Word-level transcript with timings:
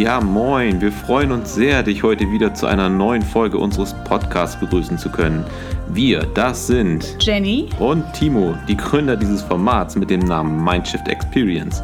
Ja, 0.00 0.18
moin. 0.18 0.80
Wir 0.80 0.92
freuen 0.92 1.30
uns 1.30 1.54
sehr, 1.54 1.82
dich 1.82 2.02
heute 2.02 2.30
wieder 2.30 2.54
zu 2.54 2.64
einer 2.64 2.88
neuen 2.88 3.20
Folge 3.20 3.58
unseres 3.58 3.94
Podcasts 4.04 4.58
begrüßen 4.58 4.96
zu 4.96 5.10
können. 5.10 5.44
Wir, 5.90 6.20
das 6.32 6.68
sind 6.68 7.18
Jenny 7.20 7.68
und 7.78 8.10
Timo, 8.14 8.54
die 8.66 8.78
Gründer 8.78 9.14
dieses 9.14 9.42
Formats 9.42 9.96
mit 9.96 10.08
dem 10.08 10.20
Namen 10.20 10.64
Mindshift 10.64 11.06
Experience. 11.06 11.82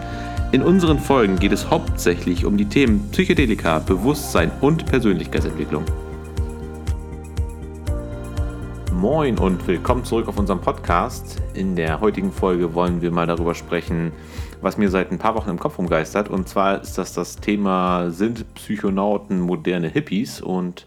In 0.52 0.62
unseren 0.62 0.98
Folgen 0.98 1.38
geht 1.38 1.52
es 1.52 1.68
hauptsächlich 1.68 2.46
um 2.46 2.56
die 2.56 2.64
Themen 2.64 3.06
Psychedelika, 3.10 3.80
Bewusstsein 3.80 4.50
und 4.62 4.86
Persönlichkeitsentwicklung. 4.86 5.84
Moin 8.94 9.36
und 9.36 9.66
willkommen 9.66 10.06
zurück 10.06 10.26
auf 10.28 10.38
unserem 10.38 10.62
Podcast. 10.62 11.42
In 11.52 11.76
der 11.76 12.00
heutigen 12.00 12.32
Folge 12.32 12.72
wollen 12.72 13.02
wir 13.02 13.10
mal 13.10 13.26
darüber 13.26 13.54
sprechen, 13.54 14.10
was 14.60 14.76
mir 14.76 14.88
seit 14.88 15.10
ein 15.12 15.18
paar 15.18 15.34
Wochen 15.34 15.50
im 15.50 15.58
Kopf 15.58 15.78
rumgeistert. 15.78 16.28
Und 16.28 16.48
zwar 16.48 16.80
ist 16.80 16.98
das 16.98 17.12
das 17.12 17.36
Thema, 17.36 18.10
sind 18.10 18.54
Psychonauten 18.54 19.40
moderne 19.40 19.88
Hippies? 19.88 20.40
Und 20.40 20.86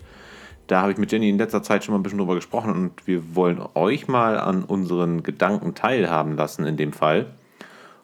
da 0.67 0.81
habe 0.81 0.91
ich 0.91 0.97
mit 0.97 1.11
Jenny 1.11 1.29
in 1.29 1.37
letzter 1.37 1.63
Zeit 1.63 1.83
schon 1.83 1.93
mal 1.93 1.99
ein 1.99 2.03
bisschen 2.03 2.19
drüber 2.19 2.35
gesprochen 2.35 2.71
und 2.71 3.07
wir 3.07 3.35
wollen 3.35 3.59
euch 3.73 4.07
mal 4.07 4.39
an 4.39 4.63
unseren 4.63 5.23
Gedanken 5.23 5.73
teilhaben 5.73 6.35
lassen 6.35 6.65
in 6.65 6.77
dem 6.77 6.93
Fall. 6.93 7.27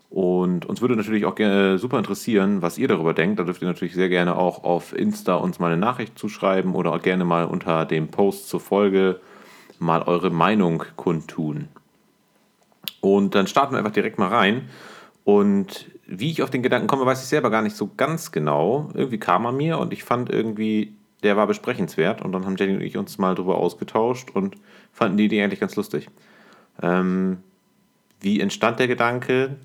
Und 0.10 0.66
uns 0.66 0.82
würde 0.82 0.96
natürlich 0.96 1.26
auch 1.26 1.36
gerne 1.36 1.77
super 1.77 1.98
interessieren, 1.98 2.62
was 2.62 2.77
ihr 2.77 2.88
darüber 2.88 3.13
denkt. 3.13 3.38
Da 3.38 3.44
dürft 3.44 3.62
ihr 3.62 3.68
natürlich 3.68 3.96
sehr 3.96 4.10
gerne 4.10 4.38
auch 4.38 4.63
auf 4.63 4.98
Insta 4.98 5.36
uns 5.36 5.60
mal 5.60 5.68
eine 5.68 5.77
Nachricht 5.77 6.18
zuschreiben 6.18 6.74
oder 6.74 6.94
auch 6.94 7.02
gerne 7.02 7.26
mal 7.26 7.46
unter 7.46 7.85
dem 7.85 8.07
Post 8.07 8.48
zur 8.48 8.62
Folge 8.62 9.20
mal 9.77 10.04
eure 10.04 10.29
Meinung 10.29 10.84
kundtun. 10.96 11.68
Und 13.02 13.35
dann 13.35 13.46
starten 13.46 13.74
wir 13.74 13.79
einfach 13.79 13.91
direkt 13.91 14.18
mal 14.18 14.29
rein. 14.29 14.70
Und 15.26 15.90
wie 16.05 16.29
ich 16.29 16.43
auf 16.43 16.51
den 16.51 16.62
Gedanken 16.62 16.87
komme, 16.87 17.05
weiß 17.05 17.21
ich 17.23 17.27
selber 17.27 17.49
gar 17.49 17.63
nicht 17.63 17.76
so 17.76 17.90
ganz 17.98 18.31
genau. 18.31 18.90
Irgendwie 18.93 19.18
kam 19.18 19.45
er 19.45 19.51
mir 19.51 19.79
und 19.79 19.91
ich 19.91 20.04
fand 20.04 20.29
irgendwie, 20.29 20.93
der 21.23 21.35
war 21.35 21.48
besprechenswert. 21.48 22.21
Und 22.21 22.32
dann 22.32 22.45
haben 22.45 22.55
Jenny 22.57 22.76
und 22.76 22.82
ich 22.82 22.95
uns 22.95 23.17
mal 23.17 23.34
drüber 23.34 23.57
ausgetauscht 23.57 24.29
und 24.29 24.55
fanden 24.93 25.17
die 25.17 25.26
Idee 25.26 25.43
eigentlich 25.43 25.59
ganz 25.59 25.76
lustig. 25.76 26.09
Ähm, 26.82 27.40
wie 28.21 28.40
entstand 28.40 28.79
der 28.79 28.87
Gedanke? 28.87 29.55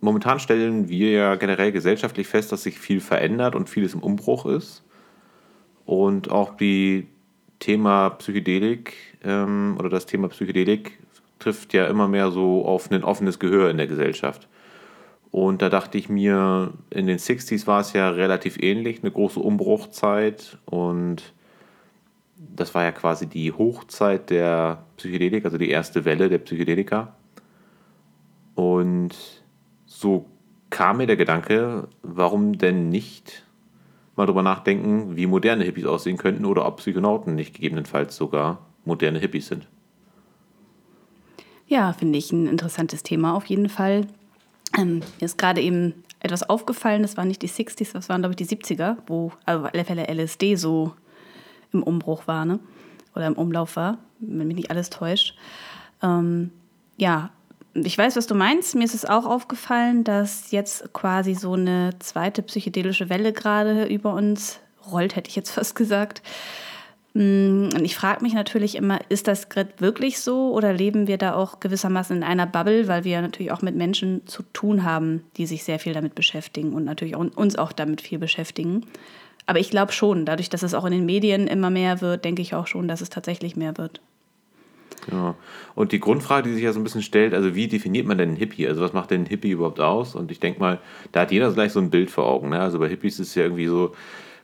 Momentan 0.00 0.40
stellen 0.40 0.88
wir 0.88 1.12
ja 1.12 1.36
generell 1.36 1.70
gesellschaftlich 1.70 2.26
fest, 2.26 2.50
dass 2.50 2.64
sich 2.64 2.80
viel 2.80 3.00
verändert 3.00 3.54
und 3.54 3.70
vieles 3.70 3.94
im 3.94 4.02
Umbruch 4.02 4.46
ist. 4.46 4.82
Und 5.86 6.28
auch 6.28 6.56
die 6.56 7.06
Thema 7.60 8.10
Psychedelik 8.10 8.94
ähm, 9.22 9.76
oder 9.78 9.88
das 9.88 10.06
Thema 10.06 10.26
Psychedelik 10.26 10.98
trifft 11.42 11.74
ja 11.74 11.86
immer 11.86 12.08
mehr 12.08 12.30
so 12.30 12.64
auf 12.64 12.90
ein 12.90 13.04
offenes 13.04 13.38
Gehör 13.38 13.70
in 13.70 13.76
der 13.76 13.86
Gesellschaft. 13.86 14.48
Und 15.30 15.62
da 15.62 15.68
dachte 15.68 15.96
ich 15.96 16.08
mir, 16.08 16.72
in 16.90 17.06
den 17.06 17.18
60s 17.18 17.66
war 17.66 17.80
es 17.80 17.94
ja 17.94 18.10
relativ 18.10 18.62
ähnlich, 18.62 19.02
eine 19.02 19.10
große 19.10 19.40
Umbruchzeit 19.40 20.58
und 20.66 21.32
das 22.36 22.74
war 22.74 22.84
ja 22.84 22.92
quasi 22.92 23.26
die 23.26 23.52
Hochzeit 23.52 24.28
der 24.30 24.84
Psychedelik, 24.96 25.44
also 25.44 25.58
die 25.58 25.70
erste 25.70 26.04
Welle 26.04 26.28
der 26.28 26.38
Psychedelika. 26.38 27.14
Und 28.54 29.14
so 29.86 30.26
kam 30.68 30.98
mir 30.98 31.06
der 31.06 31.16
Gedanke, 31.16 31.88
warum 32.02 32.58
denn 32.58 32.90
nicht 32.90 33.44
mal 34.16 34.26
drüber 34.26 34.42
nachdenken, 34.42 35.16
wie 35.16 35.26
moderne 35.26 35.64
Hippies 35.64 35.86
aussehen 35.86 36.18
könnten 36.18 36.44
oder 36.44 36.66
ob 36.66 36.78
Psychonauten 36.78 37.34
nicht 37.34 37.54
gegebenenfalls 37.54 38.16
sogar 38.16 38.66
moderne 38.84 39.18
Hippies 39.18 39.46
sind. 39.46 39.68
Ja, 41.66 41.92
finde 41.92 42.18
ich 42.18 42.32
ein 42.32 42.46
interessantes 42.46 43.02
Thema 43.02 43.34
auf 43.34 43.46
jeden 43.46 43.68
Fall. 43.68 44.06
Ähm, 44.76 45.00
mir 45.20 45.24
ist 45.24 45.38
gerade 45.38 45.60
eben 45.60 45.94
etwas 46.20 46.48
aufgefallen, 46.48 47.02
das 47.02 47.16
waren 47.16 47.28
nicht 47.28 47.42
die 47.42 47.48
60s, 47.48 47.92
das 47.92 48.08
waren, 48.08 48.22
glaube 48.22 48.34
ich, 48.38 48.46
die 48.46 48.56
70er, 48.56 48.96
wo 49.06 49.32
also 49.44 49.64
auf 49.64 49.74
alle 49.74 49.84
Fälle 49.84 50.06
LSD 50.06 50.56
so 50.56 50.94
im 51.72 51.82
Umbruch 51.82 52.26
war, 52.26 52.44
ne? 52.44 52.60
Oder 53.14 53.26
im 53.26 53.34
Umlauf 53.34 53.76
war, 53.76 53.98
wenn 54.20 54.46
mich 54.46 54.56
nicht 54.56 54.70
alles 54.70 54.88
täuscht. 54.88 55.36
Ähm, 56.02 56.50
ja, 56.96 57.30
ich 57.74 57.96
weiß, 57.96 58.16
was 58.16 58.26
du 58.26 58.34
meinst. 58.34 58.74
Mir 58.74 58.84
ist 58.84 58.94
es 58.94 59.04
auch 59.04 59.26
aufgefallen, 59.26 60.04
dass 60.04 60.50
jetzt 60.50 60.92
quasi 60.92 61.34
so 61.34 61.54
eine 61.54 61.90
zweite 61.98 62.42
psychedelische 62.42 63.08
Welle 63.08 63.32
gerade 63.32 63.84
über 63.86 64.14
uns 64.14 64.60
rollt, 64.90 65.16
hätte 65.16 65.28
ich 65.28 65.36
jetzt 65.36 65.50
fast 65.50 65.74
gesagt. 65.74 66.22
Mm, 67.14 67.68
und 67.74 67.84
ich 67.84 67.94
frage 67.94 68.22
mich 68.22 68.32
natürlich 68.32 68.74
immer, 68.74 68.98
ist 69.08 69.28
das 69.28 69.48
gerade 69.48 69.70
wirklich 69.78 70.20
so 70.20 70.52
oder 70.52 70.72
leben 70.72 71.06
wir 71.06 71.18
da 71.18 71.34
auch 71.34 71.60
gewissermaßen 71.60 72.16
in 72.16 72.22
einer 72.22 72.46
Bubble, 72.46 72.88
weil 72.88 73.04
wir 73.04 73.20
natürlich 73.20 73.52
auch 73.52 73.62
mit 73.62 73.76
Menschen 73.76 74.26
zu 74.26 74.42
tun 74.52 74.84
haben, 74.84 75.24
die 75.36 75.46
sich 75.46 75.64
sehr 75.64 75.78
viel 75.78 75.92
damit 75.92 76.14
beschäftigen 76.14 76.72
und 76.72 76.84
natürlich 76.84 77.16
auch 77.16 77.26
uns 77.36 77.56
auch 77.56 77.72
damit 77.72 78.00
viel 78.00 78.18
beschäftigen. 78.18 78.86
Aber 79.44 79.58
ich 79.58 79.70
glaube 79.70 79.92
schon, 79.92 80.24
dadurch, 80.24 80.50
dass 80.50 80.62
es 80.62 80.74
auch 80.74 80.84
in 80.84 80.92
den 80.92 81.04
Medien 81.04 81.46
immer 81.48 81.70
mehr 81.70 82.00
wird, 82.00 82.24
denke 82.24 82.42
ich 82.42 82.54
auch 82.54 82.66
schon, 82.66 82.88
dass 82.88 83.00
es 83.00 83.10
tatsächlich 83.10 83.56
mehr 83.56 83.76
wird. 83.76 84.00
Ja. 85.10 85.34
Und 85.74 85.92
die 85.92 86.00
Grundfrage, 86.00 86.48
die 86.48 86.54
sich 86.54 86.62
ja 86.62 86.72
so 86.72 86.78
ein 86.78 86.84
bisschen 86.84 87.02
stellt, 87.02 87.34
also 87.34 87.54
wie 87.54 87.66
definiert 87.66 88.06
man 88.06 88.18
denn 88.18 88.30
einen 88.30 88.38
Hippie? 88.38 88.68
Also 88.68 88.82
was 88.82 88.92
macht 88.92 89.10
denn 89.10 89.22
ein 89.22 89.26
Hippie 89.26 89.50
überhaupt 89.50 89.80
aus? 89.80 90.14
Und 90.14 90.30
ich 90.30 90.38
denke 90.38 90.60
mal, 90.60 90.78
da 91.10 91.22
hat 91.22 91.32
jeder 91.32 91.50
gleich 91.52 91.72
so 91.72 91.80
ein 91.80 91.90
Bild 91.90 92.10
vor 92.10 92.26
Augen. 92.26 92.50
Ne? 92.50 92.60
Also 92.60 92.78
bei 92.78 92.88
Hippies 92.88 93.18
ist 93.18 93.28
es 93.28 93.34
ja 93.34 93.42
irgendwie 93.42 93.66
so, 93.66 93.94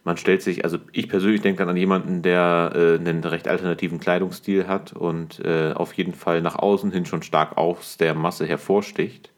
man 0.04 0.16
stellt 0.16 0.42
sich, 0.42 0.64
also 0.64 0.78
ich 0.92 1.08
persönlich 1.08 1.40
denke 1.42 1.58
dann 1.58 1.68
an 1.68 1.76
jemanden, 1.76 2.22
der 2.22 2.72
äh, 2.74 2.94
einen 2.94 3.22
recht 3.24 3.48
alternativen 3.48 4.00
Kleidungsstil 4.00 4.66
hat 4.66 4.92
und 4.92 5.40
äh, 5.44 5.72
auf 5.74 5.92
jeden 5.94 6.14
Fall 6.14 6.40
nach 6.42 6.56
außen 6.56 6.90
hin 6.90 7.06
schon 7.06 7.22
stark 7.22 7.56
aus 7.56 7.96
der 7.96 8.14
Masse 8.14 8.46
hervorsticht. 8.46 9.32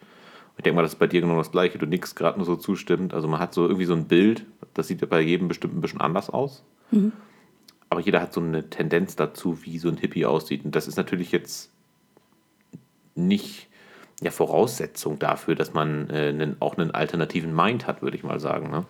Ich 0.56 0.62
denke 0.62 0.76
mal, 0.76 0.82
das 0.82 0.92
ist 0.92 0.98
bei 0.98 1.06
dir 1.06 1.22
genau 1.22 1.38
das 1.38 1.52
Gleiche. 1.52 1.78
Du 1.78 1.86
nix 1.86 2.14
gerade 2.14 2.38
nur 2.38 2.44
so 2.44 2.54
zustimmt. 2.54 3.14
Also 3.14 3.28
man 3.28 3.40
hat 3.40 3.54
so 3.54 3.64
irgendwie 3.66 3.86
so 3.86 3.94
ein 3.94 4.06
Bild, 4.06 4.44
das 4.74 4.88
sieht 4.88 5.00
ja 5.00 5.06
bei 5.06 5.20
jedem 5.22 5.48
bestimmt 5.48 5.74
ein 5.74 5.80
bisschen 5.80 6.02
anders 6.02 6.28
aus. 6.28 6.64
Mhm 6.90 7.12
aber 7.90 8.00
jeder 8.00 8.22
hat 8.22 8.32
so 8.32 8.40
eine 8.40 8.70
Tendenz 8.70 9.16
dazu, 9.16 9.64
wie 9.64 9.78
so 9.78 9.88
ein 9.88 9.96
Hippie 9.96 10.24
aussieht. 10.24 10.64
Und 10.64 10.76
das 10.76 10.86
ist 10.86 10.96
natürlich 10.96 11.32
jetzt 11.32 11.72
nicht 13.16 13.68
ja, 14.22 14.30
Voraussetzung 14.30 15.18
dafür, 15.18 15.56
dass 15.56 15.74
man 15.74 16.08
äh, 16.08 16.28
einen, 16.28 16.56
auch 16.60 16.78
einen 16.78 16.92
alternativen 16.92 17.54
Mind 17.54 17.88
hat, 17.88 18.00
würde 18.00 18.16
ich 18.16 18.22
mal 18.22 18.38
sagen. 18.38 18.70
Ne? 18.70 18.86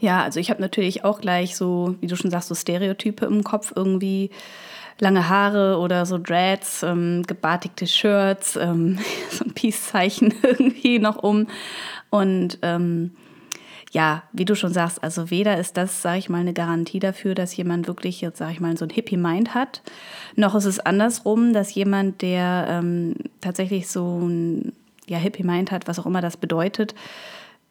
Ja, 0.00 0.22
also 0.22 0.40
ich 0.40 0.50
habe 0.50 0.60
natürlich 0.60 1.04
auch 1.04 1.20
gleich 1.20 1.56
so, 1.56 1.96
wie 2.00 2.06
du 2.06 2.16
schon 2.16 2.30
sagst, 2.30 2.48
so 2.48 2.54
Stereotype 2.54 3.24
im 3.24 3.44
Kopf 3.44 3.72
irgendwie. 3.74 4.30
Lange 5.00 5.28
Haare 5.28 5.78
oder 5.78 6.06
so 6.06 6.18
Dreads, 6.18 6.84
ähm, 6.84 7.24
gebartigte 7.26 7.84
Shirts, 7.86 8.54
ähm, 8.54 9.00
so 9.30 9.44
ein 9.44 9.52
Peace-Zeichen 9.52 10.32
irgendwie 10.42 11.00
noch 11.00 11.16
um. 11.16 11.48
Und 12.10 12.58
ähm, 12.62 13.10
ja, 13.94 14.24
wie 14.32 14.44
du 14.44 14.56
schon 14.56 14.72
sagst, 14.72 15.02
also 15.02 15.30
weder 15.30 15.56
ist 15.56 15.76
das, 15.76 16.02
sage 16.02 16.18
ich 16.18 16.28
mal, 16.28 16.40
eine 16.40 16.52
Garantie 16.52 16.98
dafür, 16.98 17.36
dass 17.36 17.56
jemand 17.56 17.86
wirklich 17.86 18.20
jetzt, 18.20 18.38
sage 18.38 18.52
ich 18.52 18.60
mal, 18.60 18.76
so 18.76 18.84
ein 18.84 18.90
Hippie-Mind 18.90 19.54
hat, 19.54 19.82
noch 20.34 20.56
ist 20.56 20.64
es 20.64 20.80
andersrum, 20.80 21.52
dass 21.52 21.74
jemand, 21.74 22.20
der 22.20 22.66
ähm, 22.68 23.14
tatsächlich 23.40 23.88
so 23.88 24.18
ein 24.18 24.72
ja, 25.06 25.18
Hippie-Mind 25.18 25.70
hat, 25.70 25.86
was 25.86 26.00
auch 26.00 26.06
immer 26.06 26.20
das 26.20 26.36
bedeutet, 26.36 26.96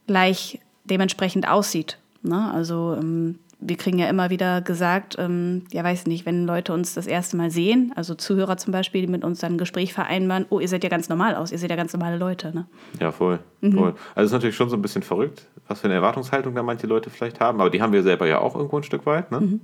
gleich 0.08 0.60
dementsprechend 0.84 1.48
aussieht. 1.48 1.98
Ne? 2.22 2.52
Also 2.54 2.96
ähm, 3.00 3.40
wir 3.60 3.78
kriegen 3.78 3.98
ja 3.98 4.08
immer 4.08 4.30
wieder 4.30 4.62
gesagt, 4.62 5.16
ähm, 5.18 5.64
ja, 5.72 5.84
weiß 5.84 6.06
nicht, 6.08 6.26
wenn 6.26 6.46
Leute 6.46 6.74
uns 6.74 6.94
das 6.94 7.08
erste 7.08 7.38
Mal 7.38 7.52
sehen, 7.52 7.94
also 7.96 8.16
Zuhörer 8.16 8.58
zum 8.58 8.72
Beispiel, 8.72 9.02
die 9.02 9.08
mit 9.08 9.24
uns 9.24 9.40
dann 9.40 9.54
ein 9.54 9.58
Gespräch 9.58 9.94
vereinbaren, 9.94 10.46
oh, 10.50 10.60
ihr 10.60 10.68
seid 10.68 10.84
ja 10.84 10.90
ganz 10.90 11.10
normal 11.10 11.36
aus, 11.36 11.52
ihr 11.52 11.58
seid 11.58 11.70
ja 11.70 11.76
ganz 11.76 11.94
normale 11.94 12.18
Leute. 12.18 12.54
Ne? 12.54 12.66
Ja, 13.00 13.12
voll, 13.12 13.40
mhm. 13.62 13.74
voll. 13.74 13.96
Also 14.16 14.26
es 14.26 14.26
ist 14.26 14.34
natürlich 14.34 14.56
schon 14.56 14.70
so 14.70 14.76
ein 14.76 14.82
bisschen 14.82 15.04
verrückt, 15.04 15.48
was 15.68 15.82
für 15.82 15.86
eine 15.86 15.96
Erwartungshaltung 15.96 16.54
da 16.56 16.64
manche 16.64 16.88
Leute 16.88 17.10
vielleicht 17.10 17.40
haben, 17.40 17.62
aber 17.62 17.70
die 17.70 17.82
haben 17.82 17.94
wir 17.94 18.04
selber 18.04 18.28
ja 18.28 18.40
auch 18.40 18.56
irgendwo 18.56 18.78
ein 18.78 18.84
Stück 18.84 19.06
weit. 19.06 19.32
Ne? 19.32 19.40
Mhm. 19.40 19.62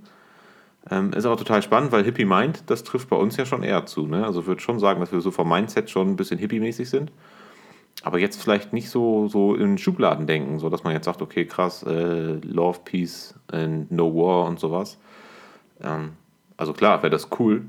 Ähm, 0.90 1.14
ist 1.14 1.26
auch 1.26 1.36
total 1.36 1.62
spannend, 1.62 1.92
weil 1.92 2.04
Hippie 2.04 2.26
Mind, 2.26 2.64
das 2.68 2.84
trifft 2.84 3.10
bei 3.10 3.18
uns 3.18 3.36
ja 3.36 3.46
schon 3.46 3.64
eher 3.64 3.86
zu. 3.86 4.08
Ne? 4.08 4.26
Also 4.26 4.42
ich 4.42 4.48
würde 4.48 4.62
schon 4.62 4.80
sagen, 4.80 5.02
dass 5.02 5.12
wir 5.12 5.20
so 5.20 5.32
vom 5.32 5.50
Mindset 5.50 5.90
schon 5.90 6.10
ein 6.10 6.16
bisschen 6.16 6.40
hippie-mäßig 6.40 6.90
sind 6.90 7.12
aber 8.04 8.20
jetzt 8.20 8.42
vielleicht 8.42 8.74
nicht 8.74 8.90
so, 8.90 9.28
so 9.28 9.56
in 9.56 9.78
Schubladen 9.78 10.26
denken, 10.26 10.60
so 10.60 10.70
dass 10.70 10.84
man 10.84 10.94
jetzt 10.94 11.06
sagt, 11.06 11.22
okay, 11.22 11.46
krass, 11.46 11.84
äh, 11.84 12.40
Love, 12.44 12.80
Peace 12.86 13.36
and 13.52 13.92
No 13.92 14.14
War 14.16 14.46
und 14.46 14.60
sowas. 14.60 14.98
Ähm, 15.82 16.14
also 16.58 16.74
klar, 16.74 17.02
wäre 17.04 17.10
das 17.10 17.30
cool, 17.40 17.66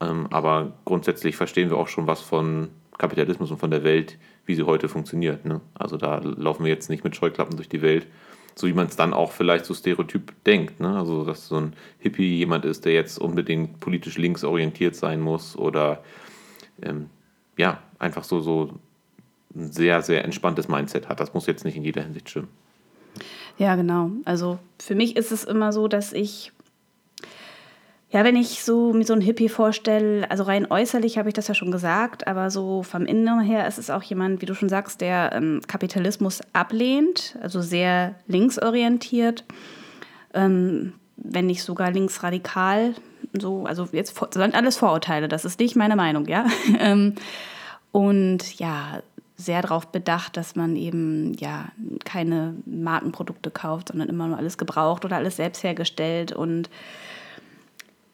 ähm, 0.00 0.28
aber 0.30 0.72
grundsätzlich 0.84 1.36
verstehen 1.36 1.70
wir 1.70 1.76
auch 1.76 1.88
schon 1.88 2.06
was 2.06 2.20
von 2.20 2.68
Kapitalismus 2.98 3.50
und 3.50 3.58
von 3.58 3.70
der 3.70 3.84
Welt, 3.84 4.18
wie 4.46 4.54
sie 4.54 4.64
heute 4.64 4.88
funktioniert. 4.88 5.44
Ne? 5.44 5.60
Also 5.74 5.96
da 5.96 6.18
laufen 6.18 6.64
wir 6.64 6.72
jetzt 6.72 6.90
nicht 6.90 7.04
mit 7.04 7.16
Scheuklappen 7.16 7.56
durch 7.56 7.68
die 7.68 7.82
Welt, 7.82 8.06
so 8.54 8.66
wie 8.66 8.72
man 8.72 8.86
es 8.86 8.96
dann 8.96 9.12
auch 9.12 9.32
vielleicht 9.32 9.64
so 9.64 9.74
stereotyp 9.74 10.32
denkt. 10.44 10.80
Ne? 10.80 10.96
Also 10.96 11.24
dass 11.24 11.48
so 11.48 11.56
ein 11.56 11.72
Hippie 11.98 12.38
jemand 12.38 12.64
ist, 12.64 12.84
der 12.84 12.92
jetzt 12.92 13.18
unbedingt 13.18 13.80
politisch 13.80 14.16
links 14.16 14.44
orientiert 14.44 14.96
sein 14.96 15.20
muss 15.20 15.56
oder 15.56 16.02
ähm, 16.82 17.10
ja, 17.56 17.82
einfach 17.98 18.24
so, 18.24 18.40
so 18.40 18.70
ein 19.54 19.72
sehr, 19.72 20.02
sehr 20.02 20.24
entspanntes 20.24 20.68
Mindset 20.68 21.08
hat. 21.08 21.20
Das 21.20 21.34
muss 21.34 21.46
jetzt 21.46 21.64
nicht 21.64 21.76
in 21.76 21.84
jeder 21.84 22.02
Hinsicht 22.02 22.28
stimmen. 22.28 22.48
Ja, 23.58 23.76
genau. 23.76 24.10
Also 24.24 24.58
für 24.80 24.94
mich 24.94 25.16
ist 25.16 25.30
es 25.32 25.44
immer 25.44 25.72
so, 25.72 25.88
dass 25.88 26.12
ich 26.12 26.52
Ja, 28.10 28.22
wenn 28.22 28.36
ich 28.36 28.62
so 28.62 28.92
mir 28.92 29.04
so 29.04 29.12
einen 29.12 29.22
Hippie 29.22 29.48
vorstelle, 29.48 30.30
also 30.30 30.44
rein 30.44 30.70
äußerlich 30.70 31.18
habe 31.18 31.28
ich 31.28 31.34
das 31.34 31.48
ja 31.48 31.54
schon 31.54 31.72
gesagt, 31.72 32.28
aber 32.28 32.48
so 32.50 32.84
vom 32.84 33.06
Inneren 33.06 33.40
her 33.40 33.66
ist 33.66 33.78
es 33.78 33.90
auch 33.90 34.04
jemand, 34.04 34.40
wie 34.40 34.46
du 34.46 34.54
schon 34.54 34.68
sagst, 34.68 35.00
der 35.00 35.32
ähm, 35.32 35.60
Kapitalismus 35.66 36.40
ablehnt, 36.52 37.36
also 37.42 37.60
sehr 37.60 38.14
linksorientiert, 38.28 39.44
ähm, 40.32 40.92
wenn 41.16 41.46
nicht 41.46 41.64
sogar 41.64 41.90
linksradikal. 41.90 42.94
So, 43.32 43.64
also 43.64 43.88
jetzt 43.90 44.16
sind 44.32 44.54
alles 44.54 44.76
Vorurteile, 44.76 45.26
das 45.26 45.44
ist 45.44 45.58
nicht 45.58 45.74
meine 45.74 45.96
Meinung, 45.96 46.26
ja. 46.26 46.46
Ähm, 46.78 47.14
und 47.90 48.58
ja, 48.58 49.02
sehr 49.36 49.62
darauf 49.62 49.86
bedacht, 49.88 50.36
dass 50.36 50.54
man 50.54 50.76
eben 50.76 51.34
ja 51.34 51.66
keine 52.04 52.54
Markenprodukte 52.66 53.50
kauft, 53.50 53.88
sondern 53.88 54.08
immer 54.08 54.28
nur 54.28 54.38
alles 54.38 54.58
gebraucht 54.58 55.04
oder 55.04 55.16
alles 55.16 55.36
selbst 55.36 55.62
hergestellt 55.64 56.32
und 56.32 56.70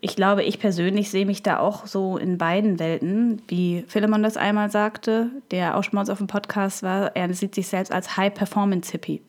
ich 0.03 0.17
glaube, 0.17 0.43
ich 0.43 0.59
persönlich 0.59 1.11
sehe 1.11 1.27
mich 1.27 1.43
da 1.43 1.59
auch 1.59 1.87
so 1.87 2.17
in 2.17 2.39
beiden 2.39 2.79
Welten, 2.79 3.43
wie 3.49 3.85
Philemon 3.87 4.23
das 4.23 4.39
einmal 4.39 4.71
sagte, 4.71 5.31
der 5.51 5.77
auch 5.77 5.85
schon 5.85 5.97
mal 5.97 6.11
auf 6.11 6.19
dem 6.19 6.27
Podcast 6.27 6.83
war. 6.83 7.15
Er 7.15 7.33
sieht 7.35 7.55
sich 7.55 7.69
selbst 7.69 7.93
als 7.93 8.17
High-Performance-Hippie. 8.17 9.21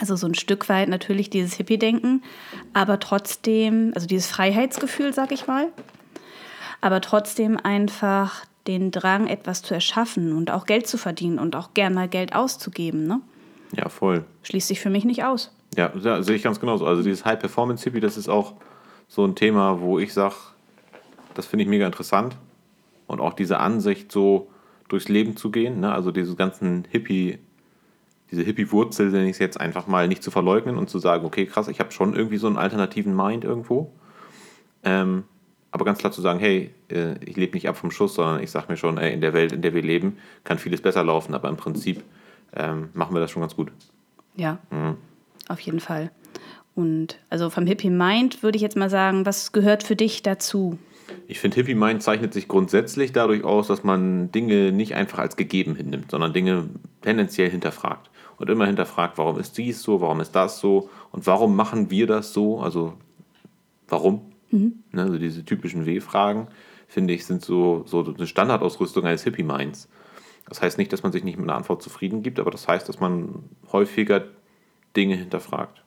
Also 0.00 0.14
so 0.14 0.26
ein 0.26 0.34
Stück 0.34 0.68
weit 0.68 0.88
natürlich 0.88 1.30
dieses 1.30 1.54
Hippie-Denken, 1.54 2.22
aber 2.72 3.00
trotzdem, 3.00 3.92
also 3.94 4.06
dieses 4.06 4.26
Freiheitsgefühl, 4.28 5.12
sag 5.12 5.32
ich 5.32 5.46
mal, 5.46 5.68
aber 6.80 7.00
trotzdem 7.00 7.56
einfach 7.56 8.44
den 8.66 8.90
Drang, 8.90 9.26
etwas 9.26 9.62
zu 9.62 9.74
erschaffen 9.74 10.36
und 10.36 10.50
auch 10.50 10.66
Geld 10.66 10.86
zu 10.86 10.98
verdienen 10.98 11.38
und 11.38 11.56
auch 11.56 11.74
gern 11.74 11.94
mal 11.94 12.08
Geld 12.08 12.34
auszugeben. 12.34 13.06
Ne? 13.06 13.20
Ja, 13.76 13.88
voll. 13.88 14.24
Schließt 14.42 14.68
sich 14.68 14.80
für 14.80 14.90
mich 14.90 15.04
nicht 15.04 15.24
aus. 15.24 15.52
Ja, 15.76 15.92
ja 16.02 16.22
sehe 16.22 16.36
ich 16.36 16.42
ganz 16.42 16.60
genauso. 16.60 16.86
Also 16.86 17.02
dieses 17.02 17.24
High-Performance-Hippie, 17.24 18.00
das 18.00 18.16
ist 18.16 18.28
auch 18.28 18.54
so 19.08 19.24
ein 19.24 19.34
Thema, 19.34 19.80
wo 19.80 19.98
ich 19.98 20.12
sage, 20.12 20.34
das 21.34 21.46
finde 21.46 21.64
ich 21.64 21.68
mega 21.68 21.86
interessant. 21.86 22.36
Und 23.06 23.20
auch 23.20 23.32
diese 23.32 23.58
Ansicht, 23.58 24.12
so 24.12 24.48
durchs 24.88 25.08
Leben 25.08 25.36
zu 25.36 25.50
gehen, 25.50 25.80
ne? 25.80 25.92
also 25.92 26.10
diese 26.10 26.34
ganzen 26.36 26.84
Hippie, 26.90 27.38
diese 28.30 28.42
Hippie-Wurzel, 28.42 29.10
nenne 29.10 29.24
ich 29.24 29.32
es 29.32 29.38
jetzt 29.38 29.60
einfach 29.60 29.86
mal, 29.86 30.06
nicht 30.06 30.22
zu 30.22 30.30
verleugnen 30.30 30.76
und 30.76 30.90
zu 30.90 30.98
sagen, 30.98 31.24
okay, 31.24 31.46
krass, 31.46 31.68
ich 31.68 31.80
habe 31.80 31.90
schon 31.92 32.14
irgendwie 32.14 32.36
so 32.36 32.46
einen 32.46 32.56
alternativen 32.56 33.14
Mind 33.14 33.44
irgendwo. 33.44 33.92
Ähm, 34.84 35.24
aber 35.72 35.84
ganz 35.84 35.98
klar 35.98 36.12
zu 36.12 36.20
sagen, 36.20 36.40
hey, 36.40 36.70
äh, 36.90 37.14
ich 37.24 37.36
lebe 37.36 37.54
nicht 37.54 37.68
ab 37.68 37.76
vom 37.76 37.90
Schuss, 37.90 38.14
sondern 38.14 38.42
ich 38.42 38.50
sage 38.50 38.66
mir 38.68 38.76
schon, 38.76 38.98
ey, 38.98 39.12
in 39.12 39.20
der 39.20 39.32
Welt, 39.32 39.52
in 39.52 39.62
der 39.62 39.74
wir 39.74 39.82
leben, 39.82 40.18
kann 40.44 40.58
vieles 40.58 40.80
besser 40.80 41.04
laufen, 41.04 41.34
aber 41.34 41.48
im 41.48 41.56
Prinzip 41.56 42.02
ähm, 42.54 42.90
machen 42.94 43.14
wir 43.14 43.20
das 43.20 43.30
schon 43.30 43.42
ganz 43.42 43.54
gut. 43.54 43.70
Ja, 44.36 44.58
mhm. 44.70 44.96
auf 45.48 45.60
jeden 45.60 45.80
Fall. 45.80 46.10
Und 46.74 47.18
also 47.28 47.50
vom 47.50 47.66
Hippie 47.66 47.90
Mind 47.90 48.42
würde 48.42 48.56
ich 48.56 48.62
jetzt 48.62 48.76
mal 48.76 48.90
sagen, 48.90 49.26
was 49.26 49.52
gehört 49.52 49.82
für 49.82 49.96
dich 49.96 50.22
dazu? 50.22 50.78
Ich 51.26 51.40
finde, 51.40 51.56
Hippie 51.56 51.74
Mind 51.74 52.02
zeichnet 52.02 52.32
sich 52.32 52.48
grundsätzlich 52.48 53.12
dadurch 53.12 53.44
aus, 53.44 53.66
dass 53.66 53.84
man 53.84 54.30
Dinge 54.32 54.72
nicht 54.72 54.94
einfach 54.94 55.18
als 55.18 55.36
gegeben 55.36 55.74
hinnimmt, 55.74 56.10
sondern 56.10 56.32
Dinge 56.32 56.68
tendenziell 57.02 57.50
hinterfragt. 57.50 58.10
Und 58.38 58.48
immer 58.48 58.66
hinterfragt, 58.66 59.18
warum 59.18 59.38
ist 59.38 59.58
dies 59.58 59.82
so, 59.82 60.00
warum 60.00 60.20
ist 60.20 60.32
das 60.32 60.60
so 60.60 60.88
und 61.12 61.26
warum 61.26 61.56
machen 61.56 61.90
wir 61.90 62.06
das 62.06 62.32
so? 62.32 62.60
Also, 62.60 62.94
warum? 63.88 64.32
Mhm. 64.50 64.82
Ne, 64.92 65.02
also 65.02 65.18
diese 65.18 65.44
typischen 65.44 65.86
W-Fragen, 65.86 66.48
finde 66.88 67.14
ich, 67.14 67.24
sind 67.24 67.44
so, 67.44 67.84
so 67.86 68.04
eine 68.04 68.26
Standardausrüstung 68.26 69.04
eines 69.06 69.24
Hippie 69.24 69.42
Minds. 69.42 69.88
Das 70.48 70.60
heißt 70.60 70.78
nicht, 70.78 70.92
dass 70.92 71.02
man 71.02 71.12
sich 71.12 71.22
nicht 71.22 71.38
mit 71.38 71.48
einer 71.48 71.56
Antwort 71.56 71.82
zufrieden 71.82 72.22
gibt, 72.22 72.40
aber 72.40 72.50
das 72.50 72.66
heißt, 72.66 72.88
dass 72.88 72.98
man 72.98 73.44
häufiger 73.70 74.24
Dinge 74.96 75.14
hinterfragt. 75.14 75.82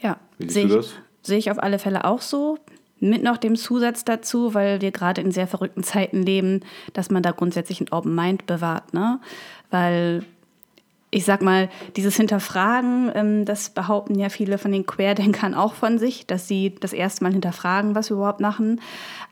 Ja, 0.00 0.18
sehe 0.38 0.78
ich, 0.78 0.94
seh 1.22 1.36
ich 1.36 1.50
auf 1.50 1.62
alle 1.62 1.78
Fälle 1.78 2.04
auch 2.04 2.20
so. 2.20 2.58
Mit 3.00 3.22
noch 3.22 3.38
dem 3.38 3.56
Zusatz 3.56 4.04
dazu, 4.04 4.54
weil 4.54 4.80
wir 4.82 4.90
gerade 4.92 5.22
in 5.22 5.32
sehr 5.32 5.46
verrückten 5.46 5.82
Zeiten 5.82 6.22
leben, 6.22 6.60
dass 6.92 7.10
man 7.10 7.22
da 7.22 7.30
grundsätzlich 7.30 7.80
ein 7.80 7.90
Open 7.90 8.14
Mind 8.14 8.46
bewahrt. 8.46 8.92
Ne? 8.92 9.20
Weil 9.70 10.24
ich 11.12 11.24
sag 11.24 11.42
mal, 11.42 11.68
dieses 11.96 12.16
Hinterfragen, 12.16 13.10
ähm, 13.14 13.44
das 13.44 13.70
behaupten 13.70 14.18
ja 14.18 14.28
viele 14.28 14.58
von 14.58 14.70
den 14.70 14.86
Querdenkern 14.86 15.54
auch 15.54 15.74
von 15.74 15.98
sich, 15.98 16.26
dass 16.26 16.46
sie 16.46 16.74
das 16.78 16.92
erste 16.92 17.24
Mal 17.24 17.32
hinterfragen, 17.32 17.94
was 17.94 18.10
wir 18.10 18.16
überhaupt 18.16 18.40
machen. 18.40 18.80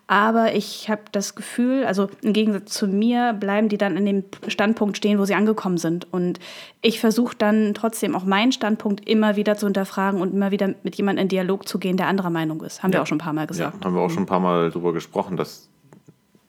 Aber 0.08 0.54
ich 0.54 0.88
habe 0.88 1.02
das 1.12 1.34
Gefühl, 1.34 1.84
also 1.84 2.08
im 2.22 2.32
Gegensatz 2.32 2.72
zu 2.72 2.88
mir, 2.88 3.34
bleiben 3.34 3.69
die 3.69 3.76
dann 3.76 3.96
in 3.96 4.06
dem 4.06 4.25
Standpunkt 4.48 4.96
stehen, 4.96 5.19
wo 5.19 5.26
sie 5.26 5.34
angekommen 5.34 5.76
sind. 5.76 6.10
Und 6.12 6.40
ich 6.80 6.98
versuche 6.98 7.36
dann 7.36 7.75
trotzdem 7.75 8.16
auch 8.16 8.24
meinen 8.24 8.50
Standpunkt 8.50 9.06
immer 9.06 9.36
wieder 9.36 9.56
zu 9.56 9.66
hinterfragen 9.66 10.20
und 10.22 10.32
immer 10.32 10.50
wieder 10.50 10.74
mit 10.82 10.96
jemandem 10.96 11.24
in 11.24 11.28
Dialog 11.28 11.69
zu 11.69 11.78
gehen, 11.78 11.98
der 11.98 12.06
anderer 12.06 12.31
Meinung 12.31 12.62
ist. 12.62 12.82
Haben 12.82 12.90
ja. 12.90 12.98
wir 12.98 13.02
auch 13.02 13.06
schon 13.06 13.16
ein 13.16 13.24
paar 13.24 13.34
Mal 13.34 13.46
gesagt. 13.46 13.76
Ja, 13.81 13.84
haben 13.84 13.94
wir 13.94 14.00
auch 14.00 14.10
schon 14.10 14.22
ein 14.22 14.26
paar 14.26 14.40
Mal 14.40 14.70
darüber 14.70 14.94
gesprochen, 14.94 15.36
dass 15.36 15.69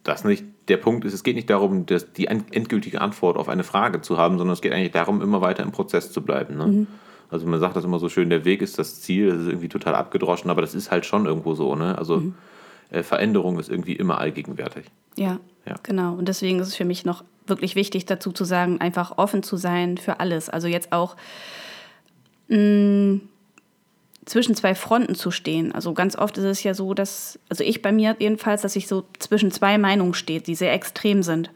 das 0.04 0.24
nicht 0.24 0.46
der 0.70 0.78
Punkt 0.78 1.06
ist, 1.06 1.14
es 1.14 1.24
geht 1.24 1.36
nicht 1.36 1.50
darum, 1.50 1.86
dass 1.86 2.14
die 2.14 2.28
endgültige 2.28 3.02
Antwort 3.02 3.38
auf 3.38 3.50
eine 3.50 3.64
Frage 3.64 4.02
zu 4.02 4.18
haben, 4.18 4.38
sondern 4.38 4.54
es 4.54 4.62
geht 4.62 4.72
eigentlich 4.72 4.92
darum, 4.92 5.22
immer 5.22 5.42
weiter 5.42 5.64
im 5.64 5.72
Prozess 5.72 6.12
zu 6.12 6.22
bleiben. 6.22 6.58
Ne? 6.58 6.68
Mhm. 6.68 6.88
Also 7.30 7.48
man 7.48 7.60
sagt 7.60 7.76
das 7.76 7.84
immer 7.84 8.00
so 8.00 8.10
schön, 8.10 8.30
der 8.30 8.46
Weg 8.46 8.62
ist 8.62 8.80
das 8.80 9.02
Ziel, 9.02 9.30
das 9.30 9.42
ist 9.42 9.48
irgendwie 9.48 9.70
total 9.70 9.96
abgedroschen, 9.96 10.50
aber 10.50 10.62
das 10.62 10.74
ist 10.74 10.92
halt 10.92 11.06
schon 11.06 11.26
irgendwo 11.26 11.54
so. 11.54 11.76
Ne? 11.76 11.98
Also 11.98 12.18
mhm. 12.18 12.36
äh, 12.90 13.04
Veränderung 13.04 13.60
ist 13.60 13.70
irgendwie 13.70 13.94
immer 13.94 14.20
allgegenwärtig. 14.20 14.86
Ja, 15.16 15.40
ja, 15.66 15.76
genau. 15.84 16.14
Und 16.14 16.28
deswegen 16.28 16.60
ist 16.60 16.68
es 16.68 16.76
für 16.76 16.86
mich 16.86 17.06
noch 17.06 17.24
wirklich 17.46 17.76
wichtig, 17.76 18.06
dazu 18.06 18.32
zu 18.32 18.46
sagen, 18.46 18.80
einfach 18.80 19.18
offen 19.18 19.44
zu 19.44 19.58
sein 19.58 19.98
für 19.98 20.20
alles. 20.20 20.50
Also 20.50 20.68
jetzt 20.68 20.92
auch 20.92 21.16
mh, 22.48 22.58
mm, 22.58 23.22
zwischen 24.26 24.56
zwei 24.56 24.76
Fronten 24.76 25.16
zu 25.16 25.32
stehen. 25.32 25.74
Also 25.74 25.94
ganz 25.94 26.16
oft 26.16 26.38
ist 26.38 26.44
es 26.44 26.64
ja 26.64 26.74
so, 26.74 26.94
dass, 26.94 27.40
also 27.50 27.64
ich 27.64 27.82
bei 27.82 27.92
mir 27.92 28.16
jedenfalls, 28.20 28.62
dass 28.62 28.76
ich 28.76 28.88
so 28.88 29.06
zwischen 29.18 29.52
zwei 29.52 29.78
Meinungen 29.78 30.14
stehe, 30.14 30.42
die 30.42 30.56
sehr 30.56 30.74
extrem 30.74 31.24
sind. 31.24 31.52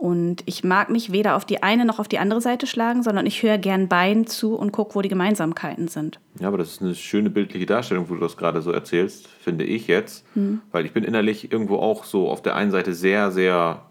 Und 0.00 0.42
ich 0.46 0.64
mag 0.64 0.88
mich 0.88 1.12
weder 1.12 1.36
auf 1.36 1.44
die 1.44 1.62
eine 1.62 1.84
noch 1.84 1.98
auf 1.98 2.08
die 2.08 2.18
andere 2.18 2.40
Seite 2.40 2.66
schlagen, 2.66 3.02
sondern 3.02 3.26
ich 3.26 3.42
höre 3.42 3.58
gern 3.58 3.86
beiden 3.86 4.26
zu 4.26 4.54
und 4.54 4.72
gucke, 4.72 4.94
wo 4.94 5.02
die 5.02 5.10
Gemeinsamkeiten 5.10 5.88
sind. 5.88 6.18
Ja, 6.40 6.48
aber 6.48 6.56
das 6.56 6.70
ist 6.70 6.80
eine 6.80 6.94
schöne 6.94 7.28
bildliche 7.28 7.66
Darstellung, 7.66 8.08
wo 8.08 8.14
du 8.14 8.20
das 8.20 8.38
gerade 8.38 8.62
so 8.62 8.72
erzählst, 8.72 9.26
finde 9.26 9.64
ich 9.64 9.88
jetzt. 9.88 10.24
Mhm. 10.34 10.62
Weil 10.72 10.86
ich 10.86 10.92
bin 10.92 11.04
innerlich 11.04 11.52
irgendwo 11.52 11.76
auch 11.76 12.04
so 12.04 12.30
auf 12.30 12.40
der 12.40 12.56
einen 12.56 12.70
Seite 12.70 12.94
sehr, 12.94 13.30
sehr 13.30 13.82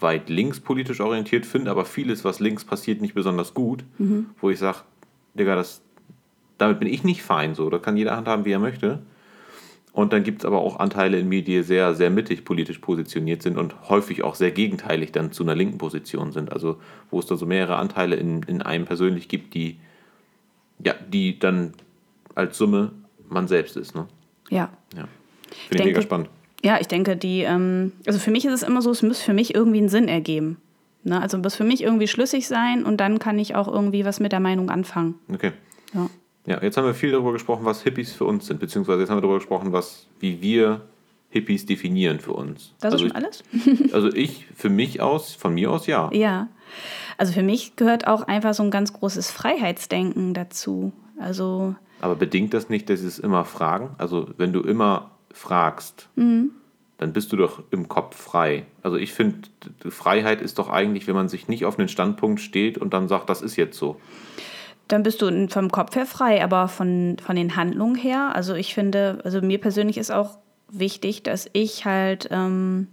weit 0.00 0.30
linkspolitisch 0.30 1.00
orientiert, 1.00 1.44
finde 1.44 1.70
aber 1.70 1.84
vieles, 1.84 2.24
was 2.24 2.40
links 2.40 2.64
passiert, 2.64 3.02
nicht 3.02 3.14
besonders 3.14 3.52
gut. 3.52 3.84
Mhm. 3.98 4.30
Wo 4.40 4.48
ich 4.48 4.58
sage, 4.58 4.78
Digga, 5.34 5.54
das, 5.54 5.82
damit 6.58 6.80
bin 6.80 6.88
ich 6.88 7.04
nicht 7.04 7.22
fein 7.22 7.54
so. 7.54 7.70
Da 7.70 7.78
kann 7.78 7.96
jeder 7.96 8.16
handhaben, 8.16 8.44
wie 8.44 8.52
er 8.52 8.58
möchte. 8.58 9.00
Und 9.92 10.12
dann 10.12 10.22
gibt 10.22 10.42
es 10.42 10.44
aber 10.44 10.58
auch 10.58 10.78
Anteile 10.78 11.18
in 11.18 11.28
mir, 11.28 11.42
die 11.42 11.62
sehr, 11.62 11.94
sehr 11.94 12.10
mittig 12.10 12.44
politisch 12.44 12.78
positioniert 12.78 13.42
sind 13.42 13.56
und 13.58 13.88
häufig 13.88 14.22
auch 14.22 14.34
sehr 14.34 14.50
gegenteilig 14.50 15.12
dann 15.12 15.32
zu 15.32 15.42
einer 15.42 15.56
linken 15.56 15.78
Position 15.78 16.30
sind. 16.30 16.52
Also 16.52 16.78
wo 17.10 17.18
es 17.18 17.26
da 17.26 17.36
so 17.36 17.46
mehrere 17.46 17.76
Anteile 17.76 18.16
in, 18.16 18.42
in 18.44 18.62
einem 18.62 18.84
persönlich 18.84 19.28
gibt, 19.28 19.54
die, 19.54 19.78
ja, 20.84 20.94
die 21.08 21.38
dann 21.38 21.72
als 22.34 22.58
Summe 22.58 22.92
man 23.28 23.48
selbst 23.48 23.76
ist. 23.76 23.94
Ne? 23.94 24.06
Ja. 24.50 24.70
ja. 24.94 25.08
Finde 25.68 25.82
ich, 25.82 25.84
mega 25.86 26.02
spannend. 26.02 26.28
Ja, 26.62 26.78
ich 26.80 26.86
denke, 26.86 27.16
die, 27.16 27.40
ähm, 27.40 27.92
also 28.06 28.18
für 28.18 28.30
mich 28.30 28.44
ist 28.44 28.52
es 28.52 28.62
immer 28.62 28.82
so, 28.82 28.90
es 28.90 29.02
muss 29.02 29.20
für 29.20 29.32
mich 29.32 29.54
irgendwie 29.54 29.78
einen 29.78 29.88
Sinn 29.88 30.08
ergeben. 30.08 30.58
Ne? 31.02 31.20
Also 31.20 31.38
muss 31.38 31.54
für 31.54 31.64
mich 31.64 31.82
irgendwie 31.82 32.08
schlüssig 32.08 32.46
sein 32.46 32.84
und 32.84 32.98
dann 32.98 33.18
kann 33.18 33.38
ich 33.38 33.54
auch 33.54 33.68
irgendwie 33.68 34.04
was 34.04 34.20
mit 34.20 34.32
der 34.32 34.40
Meinung 34.40 34.70
anfangen. 34.70 35.16
Okay. 35.32 35.52
Ja. 35.94 36.08
Ja, 36.48 36.62
jetzt 36.62 36.78
haben 36.78 36.86
wir 36.86 36.94
viel 36.94 37.12
darüber 37.12 37.32
gesprochen, 37.32 37.66
was 37.66 37.82
Hippies 37.82 38.14
für 38.14 38.24
uns 38.24 38.46
sind, 38.46 38.58
beziehungsweise 38.58 39.00
jetzt 39.00 39.10
haben 39.10 39.18
wir 39.18 39.22
darüber 39.22 39.38
gesprochen, 39.38 39.72
was, 39.72 40.06
wie 40.18 40.40
wir 40.40 40.80
Hippies 41.28 41.66
definieren 41.66 42.20
für 42.20 42.32
uns. 42.32 42.72
Das 42.80 42.94
also 42.94 43.04
ist 43.04 43.12
schon 43.12 43.22
alles? 43.22 43.42
also 43.92 44.08
ich, 44.08 44.46
für 44.56 44.70
mich 44.70 45.02
aus, 45.02 45.34
von 45.34 45.52
mir 45.52 45.70
aus 45.70 45.86
ja. 45.86 46.10
Ja. 46.12 46.48
Also 47.18 47.34
für 47.34 47.42
mich 47.42 47.76
gehört 47.76 48.06
auch 48.06 48.22
einfach 48.22 48.54
so 48.54 48.62
ein 48.62 48.70
ganz 48.70 48.94
großes 48.94 49.30
Freiheitsdenken 49.30 50.32
dazu. 50.32 50.92
Also. 51.20 51.74
Aber 52.00 52.16
bedingt 52.16 52.54
das 52.54 52.70
nicht, 52.70 52.88
dass 52.88 53.00
es 53.00 53.18
immer 53.18 53.44
fragen? 53.44 53.90
Also 53.98 54.30
wenn 54.38 54.54
du 54.54 54.62
immer 54.62 55.10
fragst, 55.32 56.08
mhm. 56.16 56.52
dann 56.96 57.12
bist 57.12 57.30
du 57.30 57.36
doch 57.36 57.62
im 57.70 57.88
Kopf 57.88 58.16
frei. 58.16 58.64
Also 58.82 58.96
ich 58.96 59.12
finde, 59.12 59.48
Freiheit 59.90 60.40
ist 60.40 60.58
doch 60.58 60.70
eigentlich, 60.70 61.06
wenn 61.06 61.14
man 61.14 61.28
sich 61.28 61.46
nicht 61.46 61.66
auf 61.66 61.78
einen 61.78 61.88
Standpunkt 61.88 62.40
steht 62.40 62.78
und 62.78 62.94
dann 62.94 63.06
sagt, 63.06 63.28
das 63.28 63.42
ist 63.42 63.56
jetzt 63.56 63.76
so 63.76 64.00
dann 64.88 65.02
bist 65.02 65.22
du 65.22 65.48
vom 65.48 65.70
Kopf 65.70 65.94
her 65.94 66.06
frei, 66.06 66.42
aber 66.42 66.68
von, 66.68 67.16
von 67.22 67.36
den 67.36 67.56
Handlungen 67.56 67.94
her, 67.94 68.34
also 68.34 68.54
ich 68.54 68.74
finde, 68.74 69.20
also 69.24 69.40
mir 69.40 69.60
persönlich 69.60 69.98
ist 69.98 70.10
auch 70.10 70.38
wichtig, 70.70 71.22
dass 71.22 71.48
ich 71.52 71.84
halt 71.84 72.28
ähm, 72.30 72.88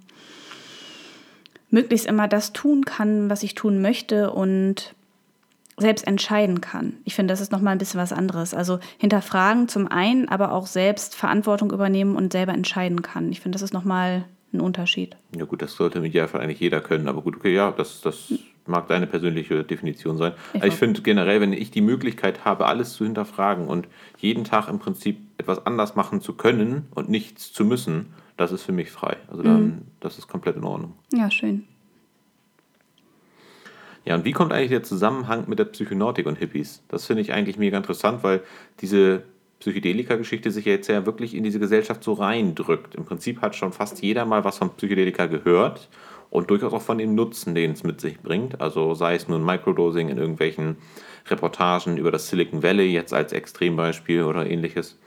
möglichst 1.69 2.05
immer 2.05 2.27
das 2.27 2.53
tun 2.53 2.85
kann, 2.85 3.29
was 3.29 3.43
ich 3.43 3.55
tun 3.55 3.81
möchte 3.81 4.31
und 4.31 4.93
selbst 5.77 6.07
entscheiden 6.07 6.61
kann. 6.61 6.93
Ich 7.03 7.15
finde, 7.15 7.33
das 7.33 7.41
ist 7.41 7.51
nochmal 7.51 7.73
ein 7.73 7.77
bisschen 7.77 7.99
was 7.99 8.13
anderes. 8.13 8.53
Also 8.53 8.79
hinterfragen 8.97 9.67
zum 9.67 9.89
einen, 9.89 10.29
aber 10.29 10.53
auch 10.53 10.67
selbst 10.67 11.15
Verantwortung 11.15 11.71
übernehmen 11.71 12.15
und 12.15 12.31
selber 12.31 12.53
entscheiden 12.53 13.01
kann. 13.01 13.31
Ich 13.31 13.41
finde, 13.41 13.57
das 13.57 13.61
ist 13.61 13.73
nochmal 13.73 14.25
ein 14.53 14.61
Unterschied. 14.61 15.17
Ja 15.35 15.43
gut, 15.43 15.61
das 15.61 15.73
sollte 15.73 15.99
im 15.99 16.05
Idealfall 16.05 16.41
eigentlich 16.41 16.61
jeder 16.61 16.79
können, 16.79 17.09
aber 17.09 17.21
gut, 17.21 17.35
okay, 17.35 17.53
ja, 17.53 17.71
das, 17.71 17.99
das 17.99 18.33
mag 18.67 18.87
deine 18.87 19.07
persönliche 19.07 19.63
Definition 19.63 20.17
sein. 20.17 20.33
Ich, 20.53 20.63
ich 20.63 20.73
finde 20.73 21.01
generell, 21.01 21.41
wenn 21.41 21.53
ich 21.53 21.71
die 21.71 21.81
Möglichkeit 21.81 22.45
habe, 22.45 22.65
alles 22.65 22.93
zu 22.93 23.03
hinterfragen 23.03 23.67
und 23.67 23.87
jeden 24.17 24.43
Tag 24.43 24.67
im 24.67 24.79
Prinzip 24.79 25.19
etwas 25.37 25.65
anders 25.65 25.95
machen 25.95 26.21
zu 26.21 26.33
können 26.33 26.87
und 26.95 27.09
nichts 27.09 27.53
zu 27.53 27.65
müssen, 27.65 28.13
das 28.37 28.51
ist 28.51 28.63
für 28.63 28.71
mich 28.71 28.91
frei. 28.91 29.17
Also 29.29 29.43
dann, 29.43 29.63
mhm. 29.63 29.81
das 29.99 30.17
ist 30.17 30.27
komplett 30.27 30.55
in 30.55 30.63
Ordnung. 30.63 30.93
Ja, 31.13 31.29
schön. 31.31 31.65
Ja, 34.05 34.15
und 34.15 34.23
wie 34.23 34.33
kommt 34.33 34.53
eigentlich 34.53 34.69
der 34.69 34.83
Zusammenhang 34.83 35.45
mit 35.47 35.57
der 35.57 35.65
Psychonautik 35.65 36.27
und 36.27 36.37
Hippies? 36.37 36.83
Das 36.89 37.05
finde 37.05 37.23
ich 37.23 37.33
eigentlich 37.33 37.57
mega 37.57 37.77
interessant, 37.77 38.23
weil 38.23 38.41
diese 38.81 39.23
Psychedelika-Geschichte 39.59 40.51
sich 40.51 40.65
jetzt 40.65 40.87
ja 40.87 41.07
wirklich 41.07 41.33
in 41.33 41.43
diese 41.43 41.59
Gesellschaft 41.59 42.03
so 42.03 42.13
reindrückt. 42.13 42.93
Im 42.93 43.05
Prinzip 43.05 43.41
hat 43.41 43.55
schon 43.55 43.73
fast 43.73 44.03
jeder 44.03 44.25
mal 44.25 44.43
was 44.43 44.59
von 44.59 44.69
Psychedelika 44.75 45.25
gehört 45.25 45.89
und 46.29 46.49
durchaus 46.49 46.73
auch 46.73 46.81
von 46.81 46.97
dem 46.97 47.15
Nutzen, 47.15 47.55
den 47.55 47.71
es 47.71 47.83
mit 47.83 48.01
sich 48.01 48.19
bringt. 48.19 48.61
Also 48.61 48.93
sei 48.93 49.15
es 49.15 49.27
nun 49.27 49.45
Microdosing 49.45 50.09
in 50.09 50.17
irgendwelchen 50.17 50.77
Reportagen 51.27 51.97
über 51.97 52.11
das 52.11 52.29
Silicon 52.29 52.63
Valley, 52.63 52.91
jetzt 52.91 53.13
als 53.13 53.33
Extrembeispiel 53.33 54.23
oder 54.23 54.49
ähnliches. 54.49 54.99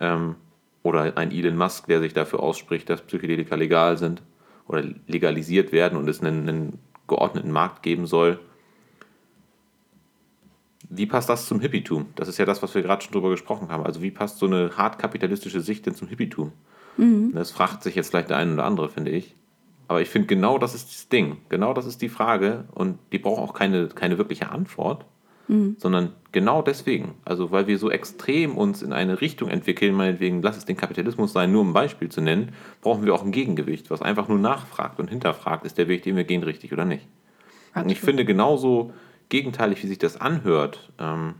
Ähm, 0.00 0.36
oder 0.82 1.16
ein 1.16 1.30
Elon 1.30 1.56
Musk, 1.56 1.86
der 1.86 2.00
sich 2.00 2.12
dafür 2.12 2.40
ausspricht, 2.40 2.90
dass 2.90 3.02
Psychedelika 3.02 3.54
legal 3.54 3.98
sind 3.98 4.22
oder 4.66 4.82
legalisiert 5.06 5.72
werden 5.72 5.96
und 5.96 6.08
es 6.08 6.20
einen, 6.20 6.48
einen 6.48 6.78
geordneten 7.06 7.52
Markt 7.52 7.82
geben 7.82 8.06
soll. 8.06 8.40
Wie 10.88 11.06
passt 11.06 11.28
das 11.28 11.46
zum 11.46 11.60
Hippietum? 11.60 12.06
Das 12.16 12.28
ist 12.28 12.38
ja 12.38 12.44
das, 12.44 12.62
was 12.62 12.74
wir 12.74 12.82
gerade 12.82 13.02
schon 13.02 13.12
drüber 13.12 13.30
gesprochen 13.30 13.68
haben. 13.68 13.84
Also 13.84 14.02
wie 14.02 14.10
passt 14.10 14.38
so 14.38 14.46
eine 14.46 14.76
hart 14.76 14.98
kapitalistische 14.98 15.60
Sicht 15.60 15.86
denn 15.86 15.94
zum 15.94 16.08
Hippietum? 16.08 16.52
Mhm. 16.96 17.32
Das 17.32 17.50
fragt 17.50 17.82
sich 17.82 17.94
jetzt 17.94 18.10
vielleicht 18.10 18.30
der 18.30 18.36
eine 18.36 18.54
oder 18.54 18.64
andere, 18.64 18.88
finde 18.88 19.12
ich. 19.12 19.34
Aber 19.92 20.00
ich 20.00 20.08
finde, 20.08 20.26
genau 20.26 20.56
das 20.56 20.74
ist 20.74 20.88
das 20.88 21.08
Ding. 21.10 21.36
Genau 21.50 21.74
das 21.74 21.84
ist 21.84 22.00
die 22.00 22.08
Frage 22.08 22.64
und 22.72 22.98
die 23.12 23.18
braucht 23.18 23.40
auch 23.40 23.52
keine, 23.52 23.88
keine 23.88 24.16
wirkliche 24.16 24.50
Antwort, 24.50 25.04
mhm. 25.48 25.76
sondern 25.78 26.14
genau 26.32 26.62
deswegen. 26.62 27.14
Also, 27.26 27.50
weil 27.50 27.66
wir 27.66 27.78
so 27.78 27.90
extrem 27.90 28.56
uns 28.56 28.80
in 28.80 28.94
eine 28.94 29.20
Richtung 29.20 29.50
entwickeln, 29.50 29.94
meinetwegen, 29.94 30.40
lass 30.40 30.56
es 30.56 30.64
den 30.64 30.78
Kapitalismus 30.78 31.34
sein, 31.34 31.52
nur 31.52 31.60
um 31.60 31.70
ein 31.70 31.74
Beispiel 31.74 32.08
zu 32.08 32.22
nennen, 32.22 32.52
brauchen 32.80 33.04
wir 33.04 33.14
auch 33.14 33.22
ein 33.22 33.32
Gegengewicht, 33.32 33.90
was 33.90 34.00
einfach 34.00 34.28
nur 34.28 34.38
nachfragt 34.38 34.98
und 34.98 35.10
hinterfragt, 35.10 35.66
ist 35.66 35.76
der 35.76 35.88
Weg, 35.88 36.04
den 36.04 36.16
wir 36.16 36.24
gehen, 36.24 36.42
richtig 36.42 36.72
oder 36.72 36.86
nicht. 36.86 37.06
Und 37.74 37.90
ich 37.92 38.00
finde, 38.00 38.24
genauso 38.24 38.94
gegenteilig, 39.28 39.82
wie 39.82 39.88
sich 39.88 39.98
das 39.98 40.18
anhört, 40.18 40.90
ähm, 40.98 41.34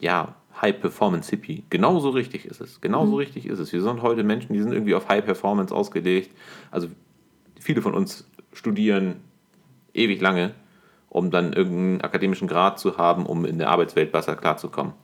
ja, 0.00 0.36
High-Performance-Hippie. 0.62 1.64
Genauso 1.70 2.10
richtig 2.10 2.46
ist 2.46 2.60
es. 2.60 2.80
Genauso 2.80 3.12
mhm. 3.12 3.18
richtig 3.18 3.46
ist 3.46 3.58
es. 3.58 3.72
Wir 3.72 3.82
sind 3.82 4.02
heute 4.02 4.22
Menschen, 4.22 4.52
die 4.52 4.62
sind 4.62 4.72
irgendwie 4.72 4.94
auf 4.94 5.08
High-Performance 5.08 5.74
ausgelegt. 5.74 6.34
Also 6.70 6.88
viele 7.60 7.82
von 7.82 7.94
uns 7.94 8.28
studieren 8.52 9.16
ewig 9.92 10.20
lange, 10.20 10.54
um 11.08 11.30
dann 11.30 11.52
irgendeinen 11.52 12.00
akademischen 12.00 12.48
Grad 12.48 12.78
zu 12.78 12.96
haben, 12.96 13.26
um 13.26 13.44
in 13.44 13.58
der 13.58 13.68
Arbeitswelt 13.68 14.12
besser 14.12 14.36
klarzukommen. 14.36 14.94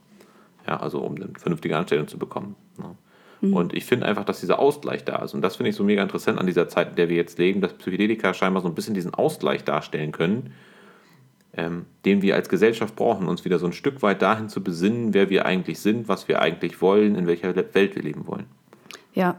Ja, 0.67 0.79
also 0.79 0.99
um 0.99 1.15
eine 1.15 1.29
vernünftige 1.37 1.77
Anstellung 1.77 2.07
zu 2.07 2.17
bekommen. 2.17 2.55
Ne? 2.77 2.95
Mhm. 3.41 3.53
Und 3.53 3.73
ich 3.73 3.85
finde 3.85 4.05
einfach, 4.05 4.25
dass 4.25 4.39
dieser 4.39 4.59
Ausgleich 4.59 5.05
da 5.05 5.17
ist. 5.17 5.33
Und 5.33 5.41
das 5.41 5.55
finde 5.55 5.69
ich 5.69 5.75
so 5.75 5.83
mega 5.83 6.01
interessant 6.01 6.39
an 6.39 6.47
dieser 6.47 6.67
Zeit, 6.67 6.91
in 6.91 6.95
der 6.95 7.09
wir 7.09 7.15
jetzt 7.15 7.37
leben, 7.37 7.61
dass 7.61 7.73
Psychedelika 7.73 8.33
scheinbar 8.33 8.61
so 8.61 8.67
ein 8.67 8.75
bisschen 8.75 8.93
diesen 8.93 9.13
Ausgleich 9.13 9.63
darstellen 9.63 10.11
können, 10.11 10.53
ähm, 11.59 11.85
den 12.05 12.21
wir 12.21 12.35
als 12.35 12.47
Gesellschaft 12.47 12.95
brauchen, 12.95 13.27
uns 13.27 13.43
wieder 13.43 13.59
so 13.59 13.65
ein 13.65 13.73
Stück 13.73 14.01
weit 14.01 14.21
dahin 14.21 14.47
zu 14.47 14.63
besinnen, 14.63 15.13
wer 15.13 15.29
wir 15.29 15.45
eigentlich 15.45 15.79
sind, 15.79 16.07
was 16.07 16.27
wir 16.27 16.41
eigentlich 16.41 16.81
wollen, 16.81 17.15
in 17.15 17.27
welcher 17.27 17.53
Welt 17.55 17.95
wir 17.95 18.01
leben 18.01 18.27
wollen. 18.27 18.45
Ja, 19.13 19.35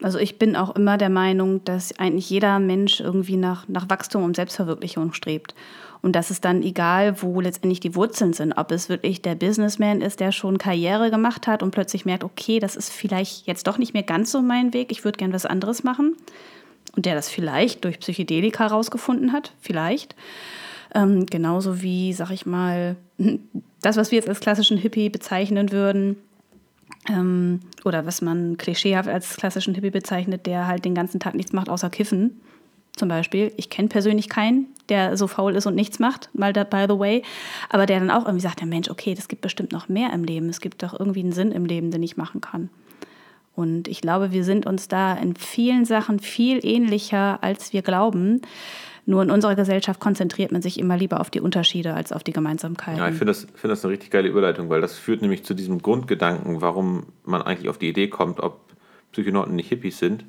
also 0.00 0.18
ich 0.18 0.38
bin 0.38 0.54
auch 0.54 0.76
immer 0.76 0.96
der 0.98 1.08
Meinung, 1.08 1.64
dass 1.64 1.98
eigentlich 1.98 2.30
jeder 2.30 2.58
Mensch 2.60 3.00
irgendwie 3.00 3.36
nach, 3.36 3.66
nach 3.66 3.90
Wachstum 3.90 4.22
und 4.22 4.36
Selbstverwirklichung 4.36 5.12
strebt. 5.12 5.54
Und 6.02 6.14
dass 6.14 6.30
es 6.30 6.40
dann 6.40 6.62
egal, 6.62 7.20
wo 7.22 7.40
letztendlich 7.40 7.80
die 7.80 7.96
Wurzeln 7.96 8.32
sind, 8.32 8.52
ob 8.52 8.70
es 8.70 8.88
wirklich 8.88 9.22
der 9.22 9.34
Businessman 9.34 10.02
ist, 10.02 10.20
der 10.20 10.30
schon 10.30 10.58
Karriere 10.58 11.10
gemacht 11.10 11.48
hat 11.48 11.62
und 11.62 11.72
plötzlich 11.72 12.04
merkt, 12.04 12.22
okay, 12.22 12.60
das 12.60 12.76
ist 12.76 12.92
vielleicht 12.92 13.46
jetzt 13.46 13.66
doch 13.66 13.78
nicht 13.78 13.94
mehr 13.94 14.04
ganz 14.04 14.30
so 14.30 14.42
mein 14.42 14.72
Weg, 14.72 14.92
ich 14.92 15.04
würde 15.04 15.18
gern 15.18 15.32
was 15.32 15.46
anderes 15.46 15.82
machen. 15.82 16.14
Und 16.94 17.06
der 17.06 17.14
das 17.14 17.28
vielleicht 17.28 17.84
durch 17.84 17.98
Psychedelika 17.98 18.68
herausgefunden 18.68 19.32
hat, 19.32 19.52
vielleicht. 19.60 20.14
Ähm, 20.94 21.26
genauso 21.26 21.82
wie, 21.82 22.12
sag 22.12 22.30
ich 22.30 22.46
mal, 22.46 22.96
das, 23.82 23.96
was 23.96 24.10
wir 24.10 24.16
jetzt 24.16 24.28
als 24.28 24.40
klassischen 24.40 24.78
Hippie 24.78 25.08
bezeichnen 25.08 25.72
würden, 25.72 26.16
ähm, 27.08 27.60
oder 27.84 28.06
was 28.06 28.22
man 28.22 28.56
klischeehaft 28.56 29.08
als 29.08 29.36
klassischen 29.36 29.74
Hippie 29.74 29.90
bezeichnet, 29.90 30.46
der 30.46 30.66
halt 30.66 30.84
den 30.84 30.94
ganzen 30.94 31.20
Tag 31.20 31.34
nichts 31.34 31.52
macht 31.52 31.68
außer 31.68 31.90
kiffen. 31.90 32.40
Zum 32.96 33.08
Beispiel. 33.08 33.52
Ich 33.58 33.68
kenne 33.68 33.88
persönlich 33.88 34.30
keinen, 34.30 34.68
der 34.88 35.18
so 35.18 35.26
faul 35.26 35.54
ist 35.54 35.66
und 35.66 35.74
nichts 35.74 35.98
macht, 35.98 36.30
mal 36.32 36.54
da, 36.54 36.64
by 36.64 36.86
the 36.88 36.98
way. 36.98 37.22
Aber 37.68 37.84
der 37.84 38.00
dann 38.00 38.10
auch 38.10 38.24
irgendwie 38.24 38.42
sagt, 38.42 38.60
der 38.60 38.66
Mensch, 38.66 38.88
okay, 38.88 39.14
das 39.14 39.28
gibt 39.28 39.42
bestimmt 39.42 39.72
noch 39.72 39.88
mehr 39.88 40.12
im 40.14 40.24
Leben. 40.24 40.48
Es 40.48 40.60
gibt 40.60 40.82
doch 40.82 40.98
irgendwie 40.98 41.20
einen 41.20 41.32
Sinn 41.32 41.52
im 41.52 41.66
Leben, 41.66 41.90
den 41.90 42.02
ich 42.02 42.16
machen 42.16 42.40
kann. 42.40 42.70
Und 43.54 43.86
ich 43.86 44.00
glaube, 44.00 44.32
wir 44.32 44.44
sind 44.44 44.66
uns 44.66 44.88
da 44.88 45.14
in 45.14 45.36
vielen 45.36 45.84
Sachen 45.84 46.20
viel 46.20 46.64
ähnlicher, 46.64 47.42
als 47.42 47.72
wir 47.74 47.82
glauben. 47.82 48.40
Nur 49.08 49.22
in 49.22 49.30
unserer 49.30 49.54
Gesellschaft 49.54 50.00
konzentriert 50.00 50.50
man 50.50 50.62
sich 50.62 50.80
immer 50.80 50.96
lieber 50.96 51.20
auf 51.20 51.30
die 51.30 51.40
Unterschiede 51.40 51.94
als 51.94 52.10
auf 52.10 52.24
die 52.24 52.32
Gemeinsamkeiten. 52.32 52.98
Ja, 52.98 53.08
ich 53.08 53.14
finde 53.14 53.26
das, 53.26 53.46
find 53.54 53.70
das 53.70 53.84
eine 53.84 53.92
richtig 53.92 54.10
geile 54.10 54.28
Überleitung, 54.28 54.68
weil 54.68 54.80
das 54.80 54.98
führt 54.98 55.22
nämlich 55.22 55.44
zu 55.44 55.54
diesem 55.54 55.80
Grundgedanken, 55.80 56.60
warum 56.60 57.06
man 57.24 57.40
eigentlich 57.40 57.68
auf 57.68 57.78
die 57.78 57.88
Idee 57.88 58.08
kommt, 58.08 58.40
ob 58.40 58.60
Psychonauten 59.12 59.54
nicht 59.54 59.68
Hippies 59.68 59.98
sind. 59.98 60.24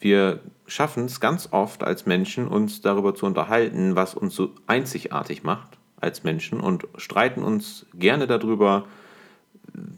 Wir 0.00 0.40
schaffen 0.66 1.04
es 1.04 1.20
ganz 1.20 1.50
oft 1.52 1.84
als 1.84 2.06
Menschen, 2.06 2.48
uns 2.48 2.80
darüber 2.80 3.14
zu 3.14 3.26
unterhalten, 3.26 3.94
was 3.94 4.14
uns 4.14 4.34
so 4.34 4.52
einzigartig 4.66 5.42
macht 5.42 5.76
als 6.00 6.24
Menschen 6.24 6.60
und 6.60 6.86
streiten 6.96 7.42
uns 7.42 7.84
gerne 7.92 8.26
darüber, 8.26 8.86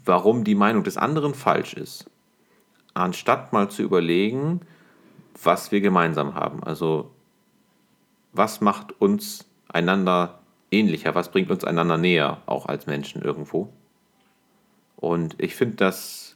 warum 0.03 0.43
die 0.43 0.55
Meinung 0.55 0.83
des 0.83 0.97
anderen 0.97 1.33
falsch 1.33 1.75
ist, 1.75 2.09
anstatt 2.93 3.53
mal 3.53 3.69
zu 3.69 3.83
überlegen, 3.83 4.61
was 5.41 5.71
wir 5.71 5.79
gemeinsam 5.79 6.35
haben. 6.35 6.61
Also 6.63 7.11
was 8.33 8.61
macht 8.61 8.99
uns 9.01 9.45
einander 9.67 10.39
ähnlicher, 10.71 11.15
was 11.15 11.31
bringt 11.31 11.51
uns 11.51 11.63
einander 11.63 11.97
näher, 11.97 12.41
auch 12.45 12.65
als 12.65 12.87
Menschen 12.87 13.21
irgendwo. 13.21 13.69
Und 14.95 15.35
ich 15.37 15.55
finde, 15.55 15.75
dass 15.77 16.35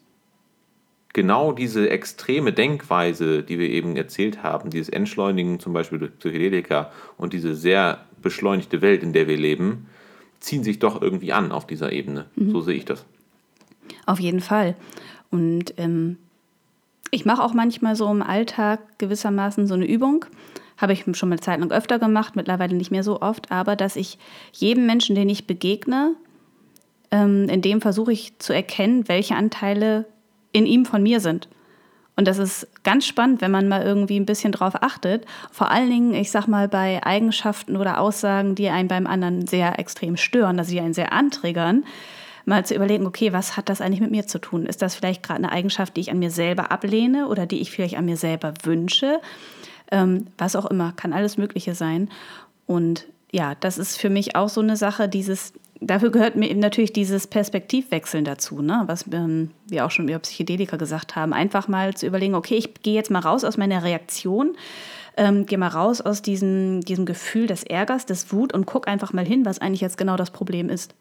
genau 1.13 1.53
diese 1.53 1.89
extreme 1.89 2.51
Denkweise, 2.51 3.41
die 3.43 3.57
wir 3.57 3.69
eben 3.69 3.95
erzählt 3.95 4.43
haben, 4.43 4.69
dieses 4.69 4.89
Entschleunigen 4.89 5.59
zum 5.59 5.71
Beispiel 5.71 5.99
durch 5.99 6.17
Psychedelika 6.19 6.91
und 7.17 7.31
diese 7.31 7.55
sehr 7.55 8.05
beschleunigte 8.21 8.81
Welt, 8.81 9.03
in 9.03 9.13
der 9.13 9.27
wir 9.27 9.37
leben, 9.37 9.87
ziehen 10.39 10.63
sich 10.63 10.79
doch 10.79 11.01
irgendwie 11.01 11.31
an 11.31 11.51
auf 11.51 11.65
dieser 11.65 11.91
Ebene. 11.91 12.25
Mhm. 12.35 12.51
So 12.51 12.61
sehe 12.61 12.75
ich 12.75 12.85
das. 12.85 13.05
Auf 14.05 14.19
jeden 14.19 14.41
Fall. 14.41 14.75
Und 15.31 15.73
ähm, 15.77 16.17
ich 17.11 17.25
mache 17.25 17.41
auch 17.41 17.53
manchmal 17.53 17.95
so 17.95 18.11
im 18.11 18.21
Alltag 18.21 18.81
gewissermaßen 18.97 19.67
so 19.67 19.73
eine 19.73 19.85
Übung 19.85 20.25
habe 20.77 20.93
ich 20.93 21.05
schon 21.13 21.31
eine 21.31 21.39
Zeit 21.39 21.59
lang 21.59 21.71
öfter 21.71 21.99
gemacht, 21.99 22.35
mittlerweile 22.35 22.75
nicht 22.75 22.91
mehr 22.91 23.03
so 23.03 23.21
oft, 23.21 23.51
aber 23.51 23.75
dass 23.75 23.95
ich 23.95 24.17
jedem 24.51 24.85
Menschen, 24.85 25.15
den 25.15 25.29
ich 25.29 25.47
begegne, 25.47 26.15
ähm, 27.11 27.47
in 27.49 27.61
dem 27.61 27.81
versuche 27.81 28.11
ich 28.11 28.37
zu 28.39 28.53
erkennen, 28.53 29.07
welche 29.07 29.35
Anteile 29.35 30.05
in 30.51 30.65
ihm 30.65 30.85
von 30.85 31.03
mir 31.03 31.19
sind. 31.19 31.47
Und 32.17 32.27
das 32.27 32.37
ist 32.37 32.67
ganz 32.83 33.05
spannend, 33.05 33.41
wenn 33.41 33.51
man 33.51 33.67
mal 33.67 33.81
irgendwie 33.81 34.17
ein 34.17 34.25
bisschen 34.25 34.53
drauf 34.53 34.81
achtet. 34.81 35.25
Vor 35.51 35.69
allen 35.69 35.89
Dingen, 35.89 36.13
ich 36.13 36.31
sag 36.31 36.47
mal, 36.47 36.69
bei 36.69 37.03
Eigenschaften 37.03 37.75
oder 37.75 37.99
Aussagen, 37.99 38.55
die 38.55 38.69
einen 38.69 38.87
beim 38.87 39.05
anderen 39.05 39.47
sehr 39.47 39.79
extrem 39.79 40.15
stören, 40.15 40.57
also 40.57 40.71
die 40.71 40.79
einen 40.79 40.93
sehr 40.93 41.11
anträgern, 41.11 41.83
mal 42.45 42.65
zu 42.65 42.73
überlegen, 42.73 43.05
okay, 43.05 43.33
was 43.33 43.57
hat 43.57 43.67
das 43.67 43.81
eigentlich 43.81 43.99
mit 43.99 44.11
mir 44.11 44.27
zu 44.27 44.39
tun? 44.39 44.65
Ist 44.65 44.81
das 44.81 44.95
vielleicht 44.95 45.23
gerade 45.23 45.39
eine 45.39 45.51
Eigenschaft, 45.51 45.97
die 45.97 46.01
ich 46.01 46.11
an 46.11 46.19
mir 46.19 46.31
selber 46.31 46.71
ablehne 46.71 47.27
oder 47.27 47.45
die 47.45 47.59
ich 47.59 47.71
vielleicht 47.71 47.97
an 47.97 48.05
mir 48.05 48.17
selber 48.17 48.53
wünsche? 48.63 49.19
Ähm, 49.91 50.27
was 50.37 50.55
auch 50.55 50.65
immer, 50.65 50.93
kann 50.93 51.13
alles 51.13 51.37
Mögliche 51.37 51.75
sein. 51.75 52.09
Und 52.65 53.05
ja, 53.31 53.55
das 53.59 53.77
ist 53.77 53.97
für 53.97 54.09
mich 54.09 54.35
auch 54.35 54.49
so 54.49 54.61
eine 54.61 54.77
Sache, 54.77 55.09
dieses, 55.09 55.53
dafür 55.81 56.11
gehört 56.11 56.35
mir 56.35 56.49
eben 56.49 56.59
natürlich 56.59 56.93
dieses 56.93 57.27
Perspektivwechseln 57.27 58.25
dazu, 58.25 58.61
ne? 58.61 58.83
was 58.87 59.05
ähm, 59.11 59.51
wir 59.67 59.85
auch 59.85 59.91
schon 59.91 60.07
über 60.07 60.19
Psychedelika 60.19 60.77
gesagt 60.77 61.15
haben. 61.15 61.33
Einfach 61.33 61.67
mal 61.67 61.93
zu 61.95 62.07
überlegen, 62.07 62.35
okay, 62.35 62.55
ich 62.55 62.73
gehe 62.81 62.93
jetzt 62.93 63.11
mal 63.11 63.19
raus 63.19 63.43
aus 63.43 63.57
meiner 63.57 63.83
Reaktion, 63.83 64.55
ähm, 65.17 65.45
gehe 65.45 65.57
mal 65.57 65.67
raus 65.67 66.01
aus 66.01 66.21
diesem, 66.21 66.81
diesem 66.81 67.05
Gefühl 67.05 67.47
des 67.47 67.63
Ärgers, 67.63 68.05
des 68.05 68.31
Wut 68.31 68.53
und 68.53 68.65
guck 68.65 68.87
einfach 68.87 69.13
mal 69.13 69.25
hin, 69.25 69.45
was 69.45 69.59
eigentlich 69.59 69.81
jetzt 69.81 69.97
genau 69.97 70.17
das 70.17 70.31
Problem 70.31 70.69
ist. 70.69 70.93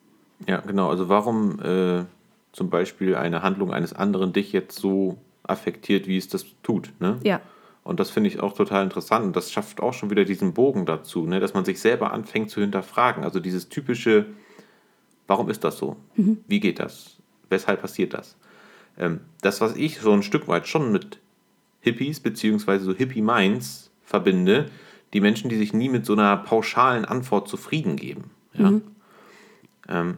Ja, 0.48 0.60
genau. 0.60 0.90
Also 0.90 1.08
warum 1.08 1.60
äh, 1.60 2.04
zum 2.52 2.70
Beispiel 2.70 3.16
eine 3.16 3.42
Handlung 3.42 3.72
eines 3.72 3.92
anderen 3.92 4.32
dich 4.32 4.52
jetzt 4.52 4.78
so 4.78 5.18
affektiert, 5.42 6.06
wie 6.06 6.16
es 6.16 6.28
das 6.28 6.46
tut. 6.62 6.92
Ne? 7.00 7.18
Ja. 7.22 7.40
Und 7.84 8.00
das 8.00 8.10
finde 8.10 8.28
ich 8.28 8.40
auch 8.40 8.54
total 8.54 8.82
interessant. 8.82 9.26
Und 9.26 9.36
das 9.36 9.52
schafft 9.52 9.80
auch 9.80 9.92
schon 9.92 10.10
wieder 10.10 10.24
diesen 10.24 10.54
Bogen 10.54 10.86
dazu, 10.86 11.26
ne? 11.26 11.38
dass 11.38 11.52
man 11.54 11.66
sich 11.66 11.80
selber 11.80 12.12
anfängt 12.12 12.50
zu 12.50 12.60
hinterfragen. 12.62 13.22
Also 13.24 13.40
dieses 13.40 13.68
typische, 13.68 14.26
warum 15.26 15.50
ist 15.50 15.64
das 15.64 15.76
so? 15.76 15.96
Mhm. 16.16 16.38
Wie 16.48 16.60
geht 16.60 16.80
das? 16.80 17.18
Weshalb 17.50 17.82
passiert 17.82 18.14
das? 18.14 18.36
Ähm, 18.96 19.20
das, 19.42 19.60
was 19.60 19.76
ich 19.76 20.00
so 20.00 20.12
ein 20.12 20.22
Stück 20.22 20.48
weit 20.48 20.66
schon 20.66 20.92
mit 20.92 21.20
Hippies 21.80 22.20
beziehungsweise 22.20 22.86
so 22.86 22.94
Hippie-Minds 22.94 23.90
verbinde, 24.02 24.70
die 25.12 25.20
Menschen, 25.20 25.50
die 25.50 25.56
sich 25.56 25.74
nie 25.74 25.90
mit 25.90 26.06
so 26.06 26.14
einer 26.14 26.38
pauschalen 26.38 27.04
Antwort 27.04 27.48
zufrieden 27.48 27.96
geben. 27.96 28.30
Ja? 28.54 28.70
Mhm. 28.70 28.82
Ähm, 29.88 30.16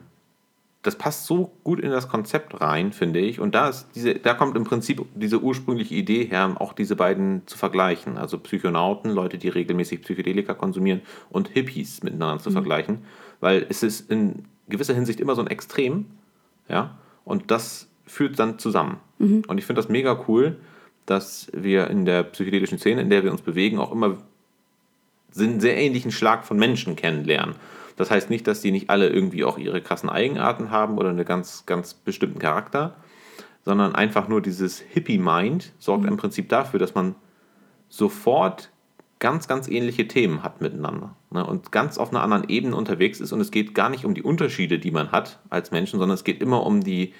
das 0.87 0.95
passt 0.95 1.25
so 1.25 1.51
gut 1.65 1.81
in 1.81 1.91
das 1.91 2.07
Konzept 2.07 2.61
rein, 2.61 2.93
finde 2.93 3.19
ich. 3.19 3.41
Und 3.41 3.53
da, 3.53 3.67
ist 3.67 3.89
diese, 3.93 4.15
da 4.15 4.33
kommt 4.33 4.55
im 4.55 4.63
Prinzip 4.63 5.01
diese 5.15 5.41
ursprüngliche 5.41 5.95
Idee 5.95 6.23
her, 6.23 6.55
auch 6.59 6.71
diese 6.71 6.95
beiden 6.95 7.45
zu 7.45 7.57
vergleichen. 7.57 8.17
Also 8.17 8.39
Psychonauten, 8.39 9.11
Leute, 9.11 9.37
die 9.37 9.49
regelmäßig 9.49 10.03
Psychedelika 10.03 10.53
konsumieren, 10.53 11.01
und 11.29 11.49
Hippies 11.49 12.03
miteinander 12.03 12.41
zu 12.41 12.51
mhm. 12.51 12.53
vergleichen. 12.53 12.99
Weil 13.41 13.65
es 13.67 13.83
ist 13.83 14.09
in 14.09 14.45
gewisser 14.69 14.93
Hinsicht 14.93 15.19
immer 15.19 15.35
so 15.35 15.41
ein 15.41 15.47
Extrem. 15.47 16.05
Ja? 16.69 16.97
Und 17.25 17.51
das 17.51 17.89
führt 18.05 18.39
dann 18.39 18.57
zusammen. 18.57 19.01
Mhm. 19.17 19.43
Und 19.45 19.57
ich 19.57 19.65
finde 19.65 19.81
das 19.81 19.89
mega 19.89 20.23
cool, 20.29 20.55
dass 21.05 21.49
wir 21.51 21.89
in 21.89 22.05
der 22.05 22.23
psychedelischen 22.23 22.77
Szene, 22.77 23.01
in 23.01 23.09
der 23.09 23.25
wir 23.25 23.31
uns 23.33 23.41
bewegen, 23.41 23.77
auch 23.77 23.91
immer 23.91 24.19
einen 25.37 25.59
sehr 25.59 25.75
ähnlichen 25.75 26.11
Schlag 26.11 26.45
von 26.45 26.57
Menschen 26.57 26.95
kennenlernen. 26.95 27.55
Das 27.97 28.09
heißt 28.09 28.29
nicht, 28.29 28.47
dass 28.47 28.61
die 28.61 28.71
nicht 28.71 28.89
alle 28.89 29.09
irgendwie 29.09 29.43
auch 29.43 29.57
ihre 29.57 29.81
krassen 29.81 30.09
Eigenarten 30.09 30.71
haben 30.71 30.97
oder 30.97 31.09
einen 31.09 31.25
ganz, 31.25 31.65
ganz 31.65 31.93
bestimmten 31.93 32.39
Charakter, 32.39 32.95
sondern 33.65 33.95
einfach 33.95 34.29
nur 34.29 34.41
dieses 34.41 34.79
Hippie-Mind 34.79 35.73
sorgt 35.77 36.03
mhm. 36.03 36.09
im 36.09 36.17
Prinzip 36.17 36.47
dafür, 36.47 36.79
dass 36.79 36.95
man 36.95 37.15
sofort 37.89 38.69
ganz, 39.19 39.47
ganz 39.47 39.67
ähnliche 39.67 40.07
Themen 40.07 40.43
hat 40.43 40.61
miteinander 40.61 41.15
ne? 41.31 41.45
und 41.45 41.71
ganz 41.71 41.97
auf 41.97 42.11
einer 42.11 42.21
anderen 42.21 42.47
Ebene 42.49 42.75
unterwegs 42.75 43.19
ist. 43.19 43.31
Und 43.31 43.41
es 43.41 43.51
geht 43.51 43.73
gar 43.73 43.89
nicht 43.89 44.05
um 44.05 44.13
die 44.13 44.23
Unterschiede, 44.23 44.79
die 44.79 44.91
man 44.91 45.11
hat 45.11 45.39
als 45.49 45.71
Menschen, 45.71 45.99
sondern 45.99 46.15
es 46.15 46.23
geht 46.23 46.41
immer 46.41 46.65
um 46.65 46.83
die 46.83 47.13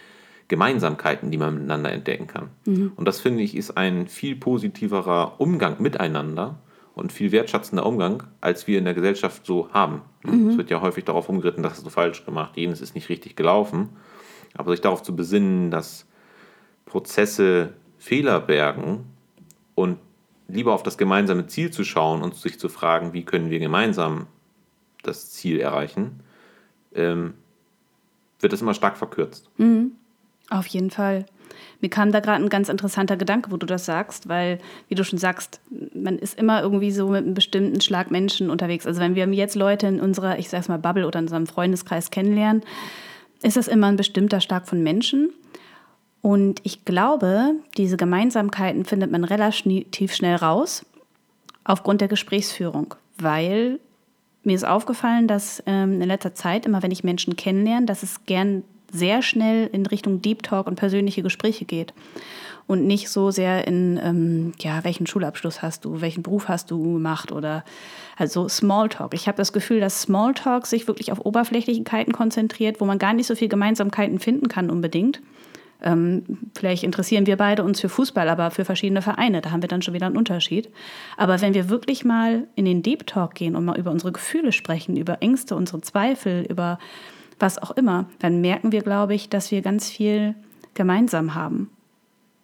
Gemeinsamkeiten, 0.48 1.32
die 1.32 1.38
man 1.38 1.56
miteinander 1.56 1.92
entdecken 1.92 2.28
kann. 2.28 2.50
Mhm. 2.66 2.92
Und 2.96 3.08
das 3.08 3.20
finde 3.20 3.44
ich 3.44 3.58
ist 3.58 3.78
ein 3.78 4.08
viel 4.08 4.36
positiverer 4.36 5.42
Umgang 5.42 5.82
miteinander, 5.82 6.60
und 6.98 7.12
viel 7.12 7.32
wertschätzender 7.32 7.86
Umgang, 7.86 8.24
als 8.42 8.68
wir 8.68 8.78
in 8.78 8.86
der 8.86 8.94
Gesellschaft 8.94 9.46
so 9.46 9.72
haben. 9.72 10.02
Mhm. 10.24 10.50
Es 10.50 10.58
wird 10.58 10.70
ja 10.70 10.82
häufig 10.82 11.06
darauf 11.06 11.30
umgeritten, 11.30 11.64
das 11.64 11.74
hast 11.74 11.86
du 11.86 11.90
falsch 11.90 12.26
gemacht, 12.26 12.58
jenes 12.58 12.82
ist 12.82 12.96
nicht 12.96 13.10
richtig 13.10 13.36
gelaufen. 13.36 13.90
Aber 14.56 14.72
sich 14.72 14.82
darauf 14.82 15.04
zu 15.04 15.16
besinnen, 15.16 15.70
dass 15.70 16.06
Prozesse 16.86 17.74
Fehler 18.00 18.40
bergen 18.40 19.06
und 19.76 19.98
lieber 20.48 20.74
auf 20.74 20.84
das 20.84 20.98
gemeinsame 20.98 21.48
Ziel 21.48 21.72
zu 21.72 21.84
schauen 21.84 22.22
und 22.22 22.36
sich 22.36 22.60
zu 22.60 22.70
fragen, 22.70 23.14
wie 23.14 23.24
können 23.24 23.50
wir 23.50 23.60
gemeinsam 23.60 24.28
das 25.04 25.32
Ziel 25.32 25.60
erreichen, 25.60 26.22
ähm, 26.96 27.34
wird 28.40 28.54
das 28.54 28.62
immer 28.62 28.74
stark 28.74 28.98
verkürzt. 28.98 29.50
Mhm. 29.58 29.92
Auf 30.50 30.68
jeden 30.68 30.92
Fall. 30.92 31.26
Mir 31.82 31.90
kam 31.90 32.12
da 32.12 32.20
gerade 32.20 32.44
ein 32.44 32.50
ganz 32.50 32.70
interessanter 32.70 33.18
Gedanke, 33.18 33.52
wo 33.52 33.58
du 33.58 33.66
das 33.66 33.86
sagst, 33.86 34.30
weil, 34.30 34.60
wie 34.88 34.96
du 34.96 35.04
schon 35.04 35.20
sagst, 35.20 35.62
man 35.94 36.18
ist 36.18 36.38
immer 36.38 36.62
irgendwie 36.62 36.92
so 36.92 37.08
mit 37.08 37.24
einem 37.24 37.34
bestimmten 37.34 37.82
Schlag 37.82 38.12
Menschen 38.12 38.50
unterwegs. 38.50 38.86
Also 38.88 39.02
wenn 39.02 39.16
wir 39.16 39.26
jetzt 39.28 39.56
Leute 39.56 39.88
in 39.88 40.00
unserer, 40.00 40.40
ich 40.40 40.50
sag's 40.50 40.68
mal, 40.68 40.80
Bubble 40.80 41.08
oder 41.08 41.20
in 41.20 41.26
unserem 41.26 41.48
Freundeskreis 41.48 42.12
kennenlernen, 42.12 42.64
ist 43.44 43.58
das 43.58 43.68
immer 43.68 43.88
ein 43.88 43.98
bestimmter 43.98 44.42
Schlag 44.42 44.68
von 44.68 44.82
Menschen. 44.82 45.30
Und 46.22 46.60
ich 46.64 46.86
glaube, 46.86 47.56
diese 47.78 47.98
Gemeinsamkeiten 47.98 48.86
findet 48.86 49.12
man 49.12 49.24
relativ 49.24 50.14
schnell 50.14 50.36
raus 50.36 50.86
aufgrund 51.64 52.02
der 52.02 52.08
Gesprächsführung, 52.08 52.96
weil 53.18 53.80
mir 54.44 54.56
ist 54.56 54.66
aufgefallen, 54.66 55.28
dass 55.28 55.62
ähm, 55.66 56.02
in 56.02 56.08
letzter 56.08 56.34
Zeit, 56.34 56.66
immer 56.66 56.82
wenn 56.82 56.92
ich 56.92 57.04
Menschen 57.04 57.36
kennenlerne, 57.36 57.86
dass 57.86 58.02
es 58.02 58.26
gern 58.26 58.64
sehr 58.92 59.22
schnell 59.22 59.70
in 59.72 59.86
Richtung 59.86 60.22
Deep 60.22 60.44
Talk 60.44 60.68
und 60.68 60.76
persönliche 60.76 61.24
Gespräche 61.24 61.66
geht 61.66 61.94
und 62.68 62.86
nicht 62.86 63.10
so 63.10 63.32
sehr 63.32 63.66
in, 63.66 64.00
ähm, 64.04 64.52
ja, 64.60 64.84
welchen 64.84 65.08
Schulabschluss 65.08 65.62
hast 65.62 65.86
du, 65.86 66.02
welchen 66.02 66.22
Beruf 66.22 66.50
hast 66.50 66.70
du 66.70 66.94
gemacht 66.94 67.32
oder 67.32 67.64
also 68.18 68.48
Smalltalk. 68.50 69.14
Ich 69.14 69.28
habe 69.28 69.38
das 69.38 69.54
Gefühl, 69.54 69.80
dass 69.80 70.02
Smalltalk 70.02 70.68
sich 70.68 70.88
wirklich 70.88 71.12
auf 71.12 71.26
Oberflächlichkeiten 71.26 72.14
konzentriert, 72.14 72.82
wo 72.82 72.86
man 72.86 73.00
gar 73.00 73.14
nicht 73.14 73.28
so 73.28 73.36
viel 73.36 73.48
Gemeinsamkeiten 73.48 74.20
finden 74.20 74.50
kann 74.50 74.70
unbedingt. 74.70 75.22
Ähm, 75.82 76.24
vielleicht 76.58 76.84
interessieren 76.84 77.28
wir 77.28 77.38
beide 77.38 77.64
uns 77.64 77.80
für 77.80 77.90
Fußball, 77.90 78.28
aber 78.30 78.52
für 78.52 78.66
verschiedene 78.66 79.02
Vereine, 79.02 79.42
da 79.42 79.52
haben 79.52 79.62
wir 79.62 79.70
dann 79.70 79.84
schon 79.84 79.94
wieder 79.94 80.08
einen 80.08 80.18
Unterschied. 80.18 80.70
Aber 81.18 81.40
wenn 81.40 81.54
wir 81.54 81.70
wirklich 81.70 82.04
mal 82.04 82.48
in 82.56 82.66
den 82.66 82.82
Deep 82.82 83.06
Talk 83.08 83.36
gehen 83.36 83.56
und 83.56 83.64
mal 83.64 83.78
über 83.78 83.92
unsere 83.92 84.12
Gefühle 84.12 84.52
sprechen, 84.52 84.98
über 84.98 85.22
Ängste, 85.22 85.56
unsere 85.56 85.82
Zweifel, 85.82 86.46
über 86.50 86.80
was 87.40 87.62
auch 87.62 87.72
immer, 87.72 88.06
dann 88.20 88.42
merken 88.42 88.72
wir, 88.72 88.82
glaube 88.82 89.14
ich, 89.14 89.30
dass 89.30 89.52
wir 89.52 89.62
ganz 89.62 89.90
viel 89.90 90.36
gemeinsam 90.74 91.36
haben. 91.36 91.70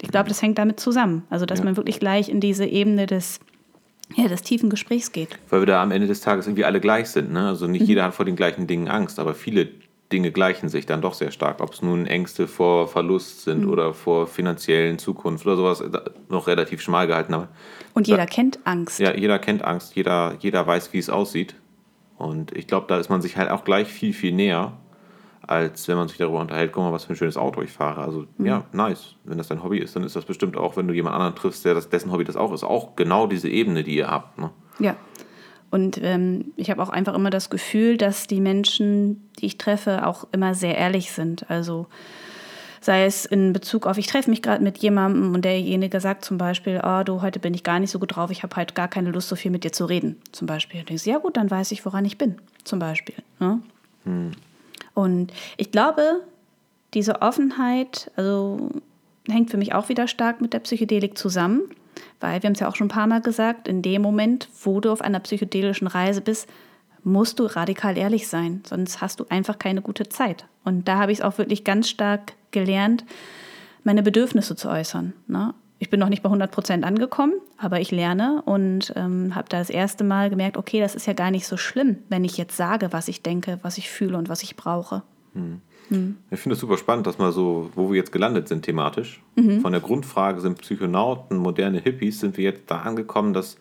Ich 0.02 0.10
glaube, 0.10 0.28
das 0.28 0.42
hängt 0.42 0.58
damit 0.58 0.80
zusammen. 0.80 1.24
Also, 1.30 1.46
dass 1.46 1.60
ja. 1.60 1.66
man 1.66 1.78
wirklich 1.78 2.00
gleich 2.00 2.28
in 2.28 2.42
diese 2.42 2.66
Ebene 2.66 3.06
des, 3.06 3.40
ja, 4.16 4.28
des 4.28 4.42
tiefen 4.42 4.70
Gesprächs 4.70 5.14
geht. 5.14 5.30
Weil 5.50 5.62
wir 5.62 5.66
da 5.66 5.82
am 5.82 5.92
Ende 5.92 6.08
des 6.08 6.20
Tages 6.20 6.46
irgendwie 6.46 6.66
alle 6.66 6.82
gleich 6.82 7.10
sind. 7.10 7.32
Ne? 7.32 7.48
Also 7.48 7.68
nicht 7.68 7.84
mhm. 7.84 7.88
jeder 7.88 8.04
hat 8.04 8.14
vor 8.14 8.26
den 8.26 8.36
gleichen 8.36 8.68
Dingen 8.68 8.90
Angst, 8.90 9.18
aber 9.18 9.34
viele 9.34 9.70
Dinge 10.12 10.32
gleichen 10.32 10.68
sich 10.68 10.86
dann 10.86 11.02
doch 11.02 11.14
sehr 11.14 11.32
stark. 11.32 11.62
Ob 11.62 11.74
es 11.74 11.82
nun 11.82 12.06
Ängste 12.06 12.48
vor 12.50 12.90
Verlust 12.90 13.44
sind 13.44 13.64
mhm. 13.64 13.70
oder 13.70 13.94
vor 13.94 14.28
finanziellen 14.28 15.00
Zukunft 15.00 15.46
oder 15.46 15.56
sowas, 15.56 15.84
noch 16.28 16.48
relativ 16.48 16.82
schmal 16.82 17.08
gehalten. 17.08 17.34
Aber 17.34 17.48
Und 17.94 18.08
jeder 18.08 18.20
da, 18.20 18.26
kennt 18.26 18.60
Angst. 18.66 19.00
Ja, 19.00 19.16
jeder 19.16 19.40
kennt 19.40 19.64
Angst. 19.64 19.96
Jeder, 19.96 20.36
jeder 20.40 20.68
weiß, 20.68 20.92
wie 20.92 21.00
es 21.00 21.10
aussieht. 21.10 21.56
Und 22.18 22.56
ich 22.56 22.68
glaube, 22.68 22.88
da 22.90 23.00
ist 23.00 23.10
man 23.10 23.22
sich 23.22 23.38
halt 23.38 23.50
auch 23.50 23.64
gleich 23.64 23.88
viel, 23.88 24.14
viel 24.14 24.34
näher 24.34 24.78
als 25.46 25.88
wenn 25.88 25.98
man 25.98 26.08
sich 26.08 26.18
darüber 26.18 26.40
unterhält, 26.40 26.72
guck 26.72 26.84
mal, 26.84 26.94
was 26.94 27.06
für 27.06 27.14
ein 27.14 27.16
schönes 27.16 27.38
Auto 27.38 27.62
ich 27.62 27.72
fahre. 27.72 28.02
Also 28.02 28.26
mhm. 28.38 28.46
ja, 28.46 28.64
nice. 28.72 29.16
Wenn 29.26 29.38
das 29.38 29.50
dein 29.50 29.64
Hobby 29.64 29.80
ist, 29.80 29.96
dann 29.96 30.04
ist 30.04 30.16
das 30.16 30.26
bestimmt 30.26 30.58
auch, 30.58 30.78
wenn 30.78 30.88
du 30.88 30.94
jemand 30.94 31.16
anderen 31.16 31.36
triffst, 31.36 31.66
der 31.66 31.74
das, 31.74 31.90
dessen 31.90 32.12
Hobby 32.12 32.24
das 32.24 32.36
auch 32.36 32.54
ist, 32.54 32.64
auch 32.64 32.96
genau 32.96 33.28
diese 33.28 33.50
Ebene, 33.50 33.84
die 33.84 33.96
ihr 33.96 34.10
habt. 34.10 34.38
Ne? 34.40 34.52
Ja. 34.80 34.96
Und 35.70 36.00
ähm, 36.02 36.54
ich 36.56 36.70
habe 36.70 36.82
auch 36.82 36.90
einfach 36.90 37.16
immer 37.16 37.32
das 37.32 37.50
Gefühl, 37.50 37.98
dass 37.98 38.28
die 38.28 38.40
Menschen, 38.40 39.28
die 39.40 39.48
ich 39.48 39.58
treffe, 39.58 40.06
auch 40.06 40.28
immer 40.32 40.54
sehr 40.54 40.78
ehrlich 40.78 41.12
sind. 41.12 41.50
Also 41.50 41.88
sei 42.80 43.06
es 43.06 43.26
in 43.26 43.54
Bezug 43.54 43.88
auf, 43.88 43.98
ich 43.98 44.08
treffe 44.08 44.30
mich 44.30 44.42
gerade 44.42 44.64
mit 44.64 44.78
jemandem 44.78 45.34
und 45.34 45.46
derjenige 45.46 46.00
sagt 46.00 46.26
zum 46.26 46.38
Beispiel, 46.38 46.82
oh, 46.84 47.04
du, 47.04 47.22
heute 47.22 47.40
bin 47.40 47.54
ich 47.54 47.64
gar 47.64 47.80
nicht 47.80 47.92
so 47.92 48.00
gut 48.00 48.16
drauf, 48.16 48.30
ich 48.30 48.44
habe 48.44 48.56
halt 48.56 48.76
gar 48.76 48.88
keine 48.88 49.12
Lust, 49.12 49.30
so 49.30 49.36
viel 49.36 49.52
mit 49.52 49.64
dir 49.64 49.72
zu 49.72 49.86
reden, 49.86 50.22
zum 50.32 50.48
Beispiel. 50.48 50.82
Und 50.82 50.90
denkst, 50.90 51.06
ja 51.06 51.18
gut, 51.18 51.38
dann 51.38 51.50
weiß 51.50 51.72
ich, 51.72 51.86
woran 51.86 52.06
ich 52.06 52.18
bin, 52.18 52.36
zum 52.64 52.80
Beispiel. 52.80 53.16
Ne? 53.40 53.60
Hm. 54.06 54.32
Und 54.94 55.32
ich 55.58 55.72
glaube, 55.72 56.22
diese 56.94 57.22
Offenheit, 57.22 58.12
also 58.16 58.70
hängt 59.28 59.50
für 59.50 59.58
mich 59.58 59.74
auch 59.74 59.90
wieder 59.90 60.08
stark 60.08 60.42
mit 60.42 60.54
der 60.54 60.60
Psychedelik 60.60 61.18
zusammen, 61.18 61.62
weil 62.20 62.42
wir 62.42 62.48
haben 62.48 62.54
es 62.54 62.60
ja 62.60 62.68
auch 62.68 62.76
schon 62.76 62.88
ein 62.88 62.90
paar 62.92 63.08
Mal 63.08 63.22
gesagt, 63.22 63.68
in 63.68 63.82
dem 63.82 64.02
Moment, 64.02 64.50
wo 64.64 64.80
du 64.80 64.92
auf 64.92 65.02
einer 65.02 65.20
psychedelischen 65.20 65.88
Reise 65.88 66.22
bist, 66.22 66.48
musst 67.04 67.40
du 67.40 67.46
radikal 67.46 67.98
ehrlich 67.98 68.28
sein, 68.28 68.62
sonst 68.66 69.02
hast 69.02 69.20
du 69.20 69.26
einfach 69.30 69.60
keine 69.60 69.82
gute 69.82 70.08
Zeit. 70.08 70.46
Und 70.64 70.88
da 70.88 71.00
habe 71.00 71.12
ich 71.12 71.20
es 71.20 71.24
auch 71.24 71.38
wirklich 71.38 71.64
ganz 71.64 71.90
stark 71.90 72.34
gelernt, 72.52 73.04
meine 73.84 74.04
Bedürfnisse 74.04 74.56
zu 74.56 74.70
äußern. 74.70 75.14
Ne? 75.28 75.54
Ich 75.80 75.90
bin 75.90 76.00
noch 76.00 76.10
nicht 76.10 76.24
bei 76.24 76.28
100 76.28 76.52
Prozent 76.52 76.86
angekommen, 76.86 77.34
aber 77.58 77.82
ich 77.82 77.92
lerne 77.92 78.42
und 78.46 78.94
ähm, 78.96 79.36
habe 79.36 79.50
da 79.50 79.60
das 79.60 79.70
erste 79.70 80.04
Mal 80.04 80.30
gemerkt, 80.30 80.56
okay, 80.56 80.80
das 80.80 80.96
ist 80.96 81.08
ja 81.08 81.14
gar 81.14 81.32
nicht 81.32 81.46
so 81.46 81.58
schlimm, 81.58 81.98
wenn 82.10 82.24
ich 82.24 82.38
jetzt 82.38 82.56
sage, 82.56 82.94
was 82.94 83.08
ich 83.08 83.22
denke, 83.22 83.60
was 83.64 83.78
ich 83.78 83.90
fühle 83.90 84.18
und 84.18 84.30
was 84.30 84.44
ich 84.44 84.56
brauche. 84.56 85.04
Hm. 85.34 85.62
Hm. 85.90 86.18
Ich 86.32 86.40
finde 86.40 86.54
es 86.54 86.62
super 86.62 86.78
spannend, 86.78 87.08
dass 87.08 87.18
mal 87.18 87.32
so, 87.32 87.70
wo 87.76 87.90
wir 87.90 87.98
jetzt 87.98 88.12
gelandet 88.12 88.48
sind 88.48 88.64
thematisch. 88.64 89.22
Mhm. 89.36 89.62
Von 89.62 89.74
der 89.74 89.82
Grundfrage 89.82 90.40
sind 90.40 90.60
Psychonauten, 90.60 91.38
moderne 91.38 91.80
Hippies, 91.80 92.20
sind 92.20 92.38
wir 92.38 92.46
jetzt 92.46 92.64
da 92.68 92.82
angekommen, 92.82 93.34
dass 93.34 93.58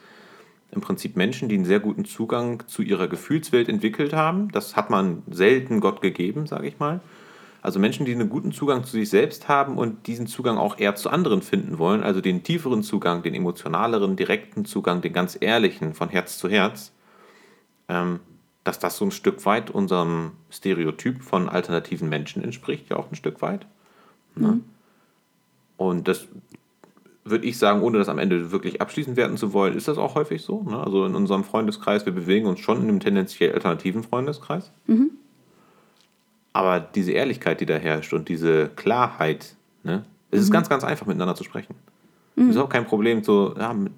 im 0.70 0.81
Prinzip 0.81 1.16
Menschen, 1.16 1.48
die 1.48 1.57
einen 1.57 1.64
sehr 1.64 1.81
guten 1.81 2.05
Zugang 2.05 2.62
zu 2.66 2.83
ihrer 2.83 3.09
Gefühlswelt 3.09 3.68
entwickelt 3.68 4.14
haben, 4.14 4.51
das 4.53 4.77
hat 4.77 4.88
man 4.88 5.22
selten 5.31 5.81
Gott 5.81 6.01
gegeben, 6.01 6.46
sage 6.46 6.66
ich 6.66 6.79
mal, 6.79 7.01
also 7.62 7.79
Menschen, 7.79 8.05
die 8.05 8.12
einen 8.12 8.29
guten 8.29 8.51
Zugang 8.51 8.83
zu 8.83 8.90
sich 8.90 9.09
selbst 9.09 9.48
haben 9.48 9.79
und 9.79 10.09
diesen 10.09 10.27
Zugang 10.27 10.59
auch 10.59 10.79
eher 10.79 10.96
zu 10.96 11.09
anderen 11.09 11.42
finden 11.42 11.79
wollen, 11.79 12.03
also 12.03 12.20
den 12.20 12.42
tieferen 12.42 12.83
Zugang, 12.83 13.22
den 13.22 13.35
emotionaleren, 13.35 14.16
direkten 14.16 14.64
Zugang, 14.64 15.01
den 15.01 15.12
ganz 15.12 15.38
ehrlichen 15.40 15.94
von 15.94 16.09
Herz 16.09 16.38
zu 16.38 16.48
Herz, 16.48 16.92
ähm, 17.88 18.18
dass 18.64 18.81
das 18.81 18.96
so 18.96 19.05
ein 19.05 19.12
Stück 19.12 19.46
weit 19.46 19.70
unserem 19.70 20.33
Stereotyp 20.51 21.22
von 21.22 21.48
alternativen 21.48 22.09
Menschen 22.09 22.42
entspricht, 22.42 22.90
ja 22.90 22.96
auch 22.96 23.11
ein 23.11 23.16
Stück 23.16 23.40
weit. 23.42 23.64
Ne? 24.35 24.48
Mhm. 24.48 24.64
Und 25.77 26.09
das 26.09 26.27
würde 27.25 27.46
ich 27.46 27.59
sagen, 27.59 27.83
ohne 27.83 27.98
das 27.98 28.09
am 28.09 28.18
Ende 28.18 28.51
wirklich 28.51 28.81
abschließend 28.81 29.16
werden 29.16 29.37
zu 29.37 29.53
wollen, 29.53 29.77
ist 29.77 29.87
das 29.87 29.98
auch 29.98 30.16
häufig 30.16 30.42
so. 30.42 30.64
Ne? 30.64 30.79
Also 30.79 31.07
in 31.07 31.14
unserem 31.14 31.44
Freundeskreis, 31.44 32.07
wir 32.07 32.12
bewegen 32.12 32.46
uns 32.46 32.59
schon 32.59 32.79
in 32.83 32.88
einem 32.88 32.98
tendenziell 32.98 33.53
alternativen 33.53 34.03
Freundeskreis. 34.03 34.72
Mhm. 34.87 35.12
Aber 36.53 36.81
diese 36.81 37.12
Ehrlichkeit, 37.12 37.61
die 37.61 37.67
da 37.67 37.77
herrscht 37.77 38.12
und 38.12 38.29
diese 38.29 38.69
Klarheit, 38.69 39.55
ne, 39.85 40.05
es 40.31 40.38
mhm. 40.38 40.43
ist 40.45 40.51
ganz, 40.51 40.69
ganz 40.69 40.85
einfach 40.85 41.07
miteinander 41.07 41.35
zu 41.35 41.45
sprechen. 41.45 41.75
Mhm. 42.37 42.51
Es 42.51 42.57
ist 42.57 42.62
auch 42.62 42.69
kein 42.69 42.87
Problem, 42.87 43.23
so, 43.25 43.55
ja, 43.59 43.73
mit, 43.73 43.93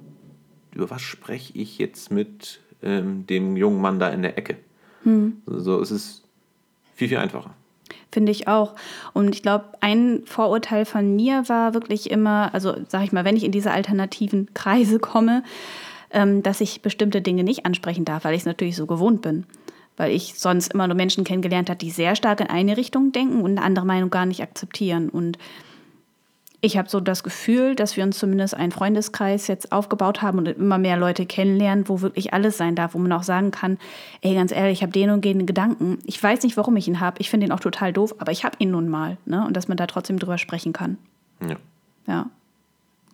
über 0.72 0.90
was 0.90 1.02
spreche 1.02 1.56
ich 1.56 1.78
jetzt 1.78 2.10
mit 2.10 2.60
ähm, 2.82 3.26
dem 3.26 3.56
jungen 3.56 3.80
Mann 3.80 3.98
da 3.98 4.08
in 4.08 4.22
der 4.22 4.38
Ecke? 4.38 4.56
Mhm. 5.04 5.42
So, 5.46 5.80
es 5.80 5.90
ist 5.90 6.24
viel, 6.94 7.08
viel 7.08 7.18
einfacher. 7.18 7.54
Finde 8.10 8.32
ich 8.32 8.46
auch. 8.48 8.74
Und 9.12 9.34
ich 9.34 9.42
glaube, 9.42 9.64
ein 9.80 10.22
Vorurteil 10.24 10.84
von 10.84 11.16
mir 11.16 11.48
war 11.48 11.74
wirklich 11.74 12.10
immer, 12.10 12.54
also 12.54 12.76
sag 12.88 13.04
ich 13.04 13.12
mal, 13.12 13.24
wenn 13.24 13.36
ich 13.36 13.44
in 13.44 13.52
diese 13.52 13.72
alternativen 13.72 14.52
Kreise 14.54 14.98
komme, 15.00 15.42
ähm, 16.10 16.42
dass 16.42 16.60
ich 16.60 16.80
bestimmte 16.80 17.20
Dinge 17.20 17.42
nicht 17.42 17.66
ansprechen 17.66 18.04
darf, 18.04 18.24
weil 18.24 18.34
ich 18.34 18.42
es 18.42 18.46
natürlich 18.46 18.76
so 18.76 18.86
gewohnt 18.86 19.20
bin. 19.20 19.46
Weil 19.96 20.12
ich 20.12 20.34
sonst 20.38 20.72
immer 20.74 20.86
nur 20.86 20.96
Menschen 20.96 21.24
kennengelernt 21.24 21.70
habe, 21.70 21.78
die 21.78 21.90
sehr 21.90 22.16
stark 22.16 22.40
in 22.40 22.48
eine 22.48 22.76
Richtung 22.76 23.12
denken 23.12 23.42
und 23.42 23.52
eine 23.52 23.62
andere 23.62 23.86
Meinung 23.86 24.10
gar 24.10 24.26
nicht 24.26 24.42
akzeptieren. 24.42 25.08
Und 25.08 25.38
ich 26.64 26.78
habe 26.78 26.88
so 26.88 26.98
das 26.98 27.22
Gefühl, 27.22 27.74
dass 27.74 27.96
wir 27.96 28.04
uns 28.04 28.18
zumindest 28.18 28.54
einen 28.54 28.72
Freundeskreis 28.72 29.48
jetzt 29.48 29.70
aufgebaut 29.70 30.22
haben 30.22 30.38
und 30.38 30.48
immer 30.48 30.78
mehr 30.78 30.96
Leute 30.96 31.26
kennenlernen, 31.26 31.88
wo 31.88 32.00
wirklich 32.00 32.32
alles 32.32 32.56
sein 32.56 32.74
darf, 32.74 32.94
wo 32.94 32.98
man 32.98 33.12
auch 33.12 33.22
sagen 33.22 33.50
kann, 33.50 33.78
ey, 34.22 34.34
ganz 34.34 34.50
ehrlich, 34.50 34.78
ich 34.78 34.82
habe 34.82 34.92
den 34.92 35.10
und 35.10 35.24
den 35.24 35.44
Gedanken. 35.44 35.98
Ich 36.06 36.20
weiß 36.22 36.42
nicht, 36.42 36.56
warum 36.56 36.74
ich 36.76 36.88
ihn 36.88 37.00
habe. 37.00 37.16
Ich 37.20 37.28
finde 37.28 37.46
ihn 37.46 37.52
auch 37.52 37.60
total 37.60 37.92
doof, 37.92 38.14
aber 38.18 38.32
ich 38.32 38.44
habe 38.44 38.56
ihn 38.60 38.70
nun 38.70 38.88
mal. 38.88 39.18
Ne? 39.26 39.44
Und 39.46 39.56
dass 39.56 39.68
man 39.68 39.76
da 39.76 39.86
trotzdem 39.86 40.18
drüber 40.18 40.38
sprechen 40.38 40.72
kann. 40.72 40.96
Ja. 41.46 41.56
Ja. 42.06 42.30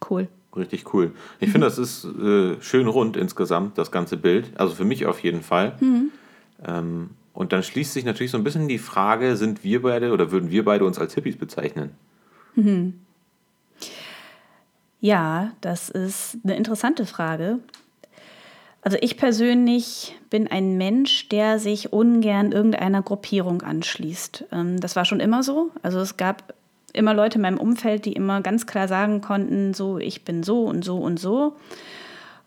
Cool. 0.08 0.28
Richtig 0.56 0.94
cool. 0.94 1.12
Ich 1.40 1.48
mhm. 1.48 1.52
finde, 1.52 1.66
das 1.66 1.78
ist 1.78 2.04
äh, 2.04 2.54
schön 2.60 2.86
rund 2.86 3.16
insgesamt, 3.16 3.78
das 3.78 3.90
ganze 3.90 4.16
Bild. 4.16 4.52
Also 4.58 4.74
für 4.76 4.84
mich 4.84 5.06
auf 5.06 5.20
jeden 5.24 5.42
Fall. 5.42 5.76
Mhm. 5.80 6.10
Ähm, 6.66 7.10
und 7.32 7.52
dann 7.52 7.62
schließt 7.62 7.92
sich 7.92 8.04
natürlich 8.04 8.32
so 8.32 8.38
ein 8.38 8.44
bisschen 8.44 8.68
die 8.68 8.78
Frage, 8.78 9.36
sind 9.36 9.64
wir 9.64 9.82
beide 9.82 10.12
oder 10.12 10.30
würden 10.30 10.50
wir 10.50 10.64
beide 10.64 10.84
uns 10.84 10.98
als 10.98 11.14
Hippies 11.14 11.36
bezeichnen? 11.36 11.92
Mhm. 12.54 13.00
Ja, 15.00 15.52
das 15.60 15.88
ist 15.88 16.38
eine 16.44 16.56
interessante 16.56 17.06
Frage. 17.06 17.60
Also 18.82 18.96
ich 19.00 19.16
persönlich 19.16 20.16
bin 20.30 20.48
ein 20.48 20.76
Mensch, 20.76 21.28
der 21.28 21.58
sich 21.58 21.92
ungern 21.92 22.52
irgendeiner 22.52 23.02
Gruppierung 23.02 23.62
anschließt. 23.62 24.46
Ähm, 24.52 24.80
das 24.80 24.96
war 24.96 25.04
schon 25.04 25.20
immer 25.20 25.42
so. 25.42 25.70
Also 25.82 26.00
es 26.00 26.16
gab 26.16 26.54
immer 26.92 27.14
Leute 27.14 27.36
in 27.36 27.42
meinem 27.42 27.58
Umfeld, 27.58 28.04
die 28.04 28.12
immer 28.12 28.40
ganz 28.40 28.66
klar 28.66 28.88
sagen 28.88 29.20
konnten, 29.20 29.74
so 29.74 29.98
ich 29.98 30.24
bin 30.24 30.42
so 30.42 30.64
und 30.64 30.84
so 30.84 30.96
und 30.96 31.20
so. 31.20 31.56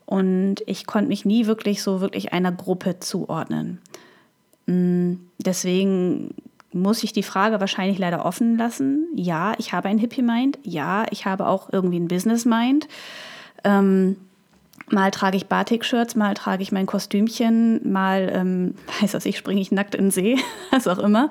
Und 0.05 0.57
ich 0.65 0.85
konnte 0.85 1.07
mich 1.07 1.23
nie 1.23 1.45
wirklich 1.45 1.81
so 1.81 2.01
wirklich 2.01 2.33
einer 2.33 2.51
Gruppe 2.51 2.99
zuordnen. 2.99 3.79
Mm, 4.65 5.13
deswegen 5.37 6.33
muss 6.73 7.03
ich 7.03 7.13
die 7.13 7.23
Frage 7.23 7.59
wahrscheinlich 7.59 7.99
leider 7.99 8.25
offen 8.25 8.57
lassen. 8.57 9.07
Ja, 9.15 9.53
ich 9.57 9.73
habe 9.73 9.89
ein 9.89 9.99
Hippie-Mind. 9.99 10.59
Ja, 10.63 11.05
ich 11.11 11.25
habe 11.25 11.47
auch 11.47 11.69
irgendwie 11.71 11.99
ein 11.99 12.07
Business-Mind. 12.07 12.87
Ähm, 13.63 14.17
mal 14.89 15.11
trage 15.11 15.37
ich 15.37 15.47
Batik-Shirts, 15.47 16.15
mal 16.15 16.33
trage 16.33 16.63
ich 16.63 16.71
mein 16.71 16.85
Kostümchen, 16.85 17.91
mal, 17.91 18.31
ähm, 18.33 18.75
weiß 19.01 19.13
was 19.13 19.25
ich, 19.25 19.37
springe 19.37 19.61
ich 19.61 19.71
nackt 19.71 19.95
in 19.95 20.05
den 20.05 20.11
See, 20.11 20.37
was 20.71 20.87
auch 20.87 20.99
immer. 20.99 21.29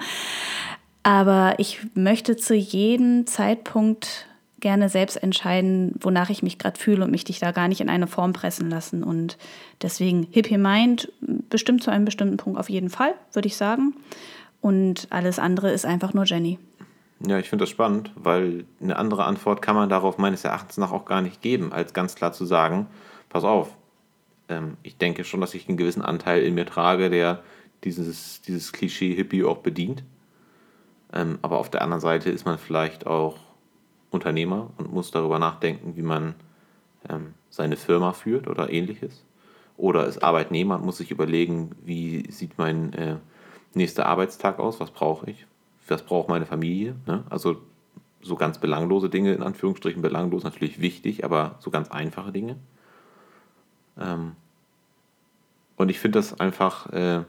Aber 1.02 1.54
ich 1.58 1.80
möchte 1.94 2.36
zu 2.36 2.54
jedem 2.54 3.26
Zeitpunkt 3.26 4.26
gerne 4.62 4.88
selbst 4.88 5.22
entscheiden, 5.22 5.94
wonach 6.00 6.30
ich 6.30 6.42
mich 6.42 6.58
gerade 6.58 6.80
fühle 6.80 7.04
und 7.04 7.10
mich 7.10 7.24
dich 7.24 7.38
da 7.38 7.52
gar 7.52 7.68
nicht 7.68 7.82
in 7.82 7.90
eine 7.90 8.06
Form 8.06 8.32
pressen 8.32 8.70
lassen. 8.70 9.04
Und 9.04 9.36
deswegen 9.82 10.26
Hippie 10.30 10.56
Mind 10.56 11.12
bestimmt 11.20 11.82
zu 11.82 11.90
einem 11.90 12.06
bestimmten 12.06 12.38
Punkt 12.38 12.58
auf 12.58 12.70
jeden 12.70 12.88
Fall, 12.88 13.14
würde 13.34 13.48
ich 13.48 13.56
sagen. 13.56 13.94
Und 14.62 15.08
alles 15.10 15.38
andere 15.38 15.70
ist 15.72 15.84
einfach 15.84 16.14
nur 16.14 16.24
Jenny. 16.24 16.58
Ja, 17.26 17.38
ich 17.38 17.50
finde 17.50 17.64
das 17.64 17.70
spannend, 17.70 18.10
weil 18.16 18.64
eine 18.80 18.96
andere 18.96 19.24
Antwort 19.24 19.60
kann 19.62 19.76
man 19.76 19.88
darauf 19.88 20.18
meines 20.18 20.44
Erachtens 20.44 20.78
nach 20.78 20.92
auch 20.92 21.04
gar 21.04 21.20
nicht 21.20 21.42
geben, 21.42 21.72
als 21.72 21.92
ganz 21.92 22.14
klar 22.14 22.32
zu 22.32 22.46
sagen, 22.46 22.86
pass 23.28 23.44
auf, 23.44 23.76
ähm, 24.48 24.76
ich 24.82 24.96
denke 24.96 25.24
schon, 25.24 25.40
dass 25.40 25.54
ich 25.54 25.68
einen 25.68 25.76
gewissen 25.76 26.02
Anteil 26.02 26.42
in 26.42 26.54
mir 26.54 26.66
trage, 26.66 27.10
der 27.10 27.42
dieses, 27.84 28.42
dieses 28.42 28.72
Klischee 28.72 29.14
Hippie 29.14 29.44
auch 29.44 29.58
bedient. 29.58 30.02
Ähm, 31.12 31.38
aber 31.42 31.58
auf 31.58 31.70
der 31.70 31.82
anderen 31.82 32.00
Seite 32.00 32.30
ist 32.30 32.44
man 32.44 32.58
vielleicht 32.58 33.06
auch 33.06 33.36
Unternehmer 34.12 34.70
und 34.76 34.92
muss 34.92 35.10
darüber 35.10 35.38
nachdenken, 35.38 35.96
wie 35.96 36.02
man 36.02 36.34
ähm, 37.08 37.34
seine 37.50 37.76
Firma 37.76 38.12
führt 38.12 38.46
oder 38.46 38.70
ähnliches. 38.70 39.24
Oder 39.76 40.06
ist 40.06 40.22
Arbeitnehmer 40.22 40.76
und 40.76 40.84
muss 40.84 40.98
sich 40.98 41.10
überlegen, 41.10 41.72
wie 41.84 42.30
sieht 42.30 42.58
mein 42.58 42.92
äh, 42.92 43.16
nächster 43.74 44.06
Arbeitstag 44.06 44.58
aus, 44.58 44.78
was 44.78 44.90
brauche 44.90 45.30
ich, 45.30 45.46
was 45.88 46.02
braucht 46.02 46.28
meine 46.28 46.46
Familie. 46.46 46.94
Ne? 47.06 47.24
Also 47.30 47.56
so 48.20 48.36
ganz 48.36 48.58
belanglose 48.58 49.08
Dinge, 49.08 49.32
in 49.32 49.42
Anführungsstrichen 49.42 50.02
belanglos, 50.02 50.44
natürlich 50.44 50.80
wichtig, 50.80 51.24
aber 51.24 51.56
so 51.58 51.70
ganz 51.70 51.90
einfache 51.90 52.32
Dinge. 52.32 52.56
Ähm 53.98 54.36
und 55.76 55.88
ich 55.88 55.98
finde 55.98 56.18
das 56.18 56.38
einfach 56.38 56.92
äh, 56.92 57.24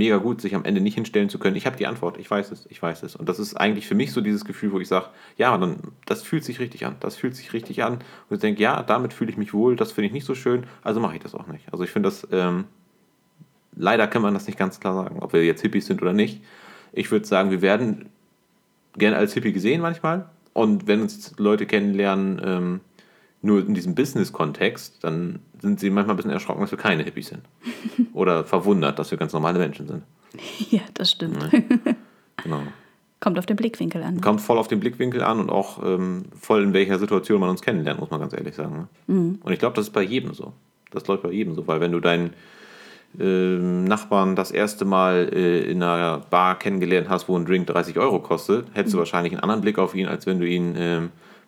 mega 0.00 0.16
gut, 0.16 0.40
sich 0.40 0.54
am 0.54 0.64
Ende 0.64 0.80
nicht 0.80 0.94
hinstellen 0.94 1.28
zu 1.28 1.38
können. 1.38 1.56
Ich 1.56 1.66
habe 1.66 1.76
die 1.76 1.86
Antwort, 1.86 2.18
ich 2.18 2.30
weiß 2.30 2.50
es, 2.50 2.66
ich 2.70 2.82
weiß 2.82 3.02
es. 3.04 3.16
Und 3.16 3.28
das 3.28 3.38
ist 3.38 3.54
eigentlich 3.54 3.86
für 3.86 3.94
mich 3.94 4.12
so 4.12 4.20
dieses 4.20 4.44
Gefühl, 4.44 4.72
wo 4.72 4.80
ich 4.80 4.88
sage, 4.88 5.06
ja, 5.36 5.56
dann, 5.56 5.76
das 6.06 6.22
fühlt 6.22 6.44
sich 6.44 6.58
richtig 6.58 6.86
an, 6.86 6.96
das 7.00 7.16
fühlt 7.16 7.36
sich 7.36 7.52
richtig 7.52 7.84
an. 7.84 7.94
Und 8.28 8.36
ich 8.36 8.40
denke, 8.40 8.62
ja, 8.62 8.82
damit 8.82 9.12
fühle 9.12 9.30
ich 9.30 9.36
mich 9.36 9.54
wohl, 9.54 9.76
das 9.76 9.92
finde 9.92 10.06
ich 10.06 10.12
nicht 10.12 10.26
so 10.26 10.34
schön, 10.34 10.64
also 10.82 11.00
mache 11.00 11.16
ich 11.16 11.22
das 11.22 11.34
auch 11.34 11.46
nicht. 11.46 11.70
Also 11.72 11.84
ich 11.84 11.90
finde 11.90 12.08
das 12.08 12.26
ähm, 12.32 12.64
leider 13.76 14.06
kann 14.06 14.22
man 14.22 14.34
das 14.34 14.46
nicht 14.46 14.58
ganz 14.58 14.80
klar 14.80 14.94
sagen, 14.94 15.18
ob 15.20 15.32
wir 15.32 15.44
jetzt 15.44 15.62
Hippies 15.62 15.86
sind 15.86 16.02
oder 16.02 16.12
nicht. 16.12 16.42
Ich 16.92 17.10
würde 17.10 17.26
sagen, 17.26 17.50
wir 17.50 17.62
werden 17.62 18.08
gerne 18.96 19.16
als 19.16 19.34
Hippie 19.34 19.52
gesehen 19.52 19.80
manchmal. 19.80 20.28
Und 20.52 20.86
wenn 20.86 21.00
uns 21.00 21.34
Leute 21.38 21.66
kennenlernen, 21.66 22.40
ähm, 22.44 22.80
nur 23.42 23.60
in 23.60 23.74
diesem 23.74 23.94
Business-Kontext, 23.94 25.02
dann 25.02 25.40
sind 25.60 25.80
sie 25.80 25.90
manchmal 25.90 26.14
ein 26.14 26.16
bisschen 26.16 26.30
erschrocken, 26.30 26.60
dass 26.60 26.70
wir 26.70 26.78
keine 26.78 27.02
Hippies 27.02 27.28
sind. 27.28 27.42
Oder 28.12 28.44
verwundert, 28.44 28.98
dass 28.98 29.10
wir 29.10 29.18
ganz 29.18 29.32
normale 29.32 29.58
Menschen 29.58 29.86
sind. 29.86 30.02
Ja, 30.70 30.82
das 30.94 31.10
stimmt. 31.10 31.42
Ja. 31.52 31.94
Genau. 32.44 32.62
Kommt 33.20 33.38
auf 33.38 33.44
den 33.44 33.56
Blickwinkel 33.56 34.02
an. 34.02 34.20
Kommt 34.22 34.40
voll 34.40 34.56
auf 34.56 34.68
den 34.68 34.80
Blickwinkel 34.80 35.22
an 35.22 35.40
und 35.40 35.50
auch 35.50 35.84
ähm, 35.84 36.24
voll 36.40 36.62
in 36.62 36.72
welcher 36.72 36.98
Situation 36.98 37.38
man 37.38 37.50
uns 37.50 37.60
kennenlernt, 37.60 38.00
muss 38.00 38.10
man 38.10 38.20
ganz 38.20 38.32
ehrlich 38.32 38.54
sagen. 38.54 38.88
Ne? 39.06 39.14
Mhm. 39.14 39.38
Und 39.42 39.52
ich 39.52 39.58
glaube, 39.58 39.76
das 39.76 39.88
ist 39.88 39.92
bei 39.92 40.02
jedem 40.02 40.32
so. 40.32 40.54
Das 40.90 41.06
läuft 41.06 41.22
bei 41.22 41.30
jedem 41.30 41.54
so, 41.54 41.66
weil 41.66 41.80
wenn 41.80 41.92
du 41.92 42.00
deinen 42.00 42.32
äh, 43.18 43.58
Nachbarn 43.58 44.36
das 44.36 44.50
erste 44.50 44.86
Mal 44.86 45.28
äh, 45.34 45.70
in 45.70 45.82
einer 45.82 46.18
Bar 46.30 46.58
kennengelernt 46.58 47.10
hast, 47.10 47.28
wo 47.28 47.36
ein 47.36 47.44
Drink 47.44 47.66
30 47.66 47.98
Euro 47.98 48.20
kostet, 48.20 48.68
hättest 48.72 48.94
mhm. 48.94 48.98
du 48.98 48.98
wahrscheinlich 49.00 49.32
einen 49.34 49.42
anderen 49.42 49.60
Blick 49.60 49.78
auf 49.78 49.94
ihn, 49.94 50.06
als 50.06 50.26
wenn 50.26 50.40
du 50.40 50.46
ihn 50.46 50.76
äh, 50.76 51.00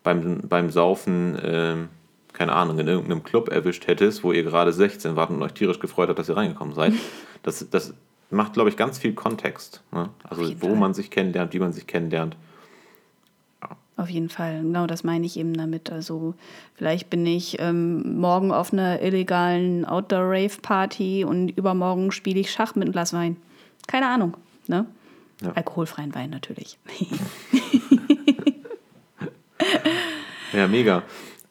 beim, 0.03 0.41
beim 0.49 0.71
Saufen, 0.71 1.39
ähm, 1.43 1.89
keine 2.33 2.53
Ahnung, 2.53 2.79
in 2.79 2.89
irgendeinem 2.89 3.23
Club 3.23 3.49
erwischt 3.49 3.87
hättest, 3.87 4.25
wo 4.25 4.33
ihr 4.33 4.43
gerade 4.43 4.73
16 4.73 5.17
wart 5.17 5.31
und 5.31 5.43
euch 5.43 5.53
tierisch 5.53 5.79
gefreut 5.79 6.09
hat, 6.09 6.19
dass 6.19 6.29
ihr 6.29 6.37
reingekommen 6.37 6.75
seid. 6.75 6.95
Das, 7.45 7.69
das 7.71 7.93
macht, 8.31 8.53
glaube 8.53 8.71
ich, 8.71 8.77
ganz 8.77 8.99
viel 8.99 9.15
Kontext. 9.15 9.83
Ne? 9.91 10.11
Also, 10.23 10.45
wo 10.63 10.69
Fall. 10.69 10.77
man 10.77 10.95
sich 10.95 11.11
kennenlernt, 11.11 11.53
wie 11.55 11.59
man 11.59 11.73
sich 11.73 11.89
kennenlernt. 11.89 12.37
Auf 13.97 14.09
jeden 14.09 14.31
Fall, 14.31 14.63
genau 14.63 14.87
das 14.87 15.05
meine 15.05 15.27
ich 15.27 15.37
eben 15.37 15.55
damit. 15.55 15.93
Also 15.93 16.35
vielleicht 16.75 17.11
bin 17.11 17.27
ich 17.27 17.59
ähm, 17.61 18.19
morgen 18.19 18.51
auf 18.51 18.73
einer 18.73 19.03
illegalen 19.03 19.85
Outdoor-Rave-Party 19.85 21.25
und 21.25 21.51
übermorgen 21.51 22.11
spiele 22.11 22.41
ich 22.41 22.51
Schach 22.51 22.75
mit 22.75 22.85
einem 22.85 22.93
Glas 22.93 23.13
Wein. 23.13 23.37
Keine 23.87 24.09
Ahnung. 24.09 24.37
Ne? 24.67 24.87
Ja. 25.43 25.53
Alkoholfreien 25.53 26.15
Wein 26.15 26.31
natürlich. 26.31 26.79
ja, 30.53 30.69
mega. 30.69 31.03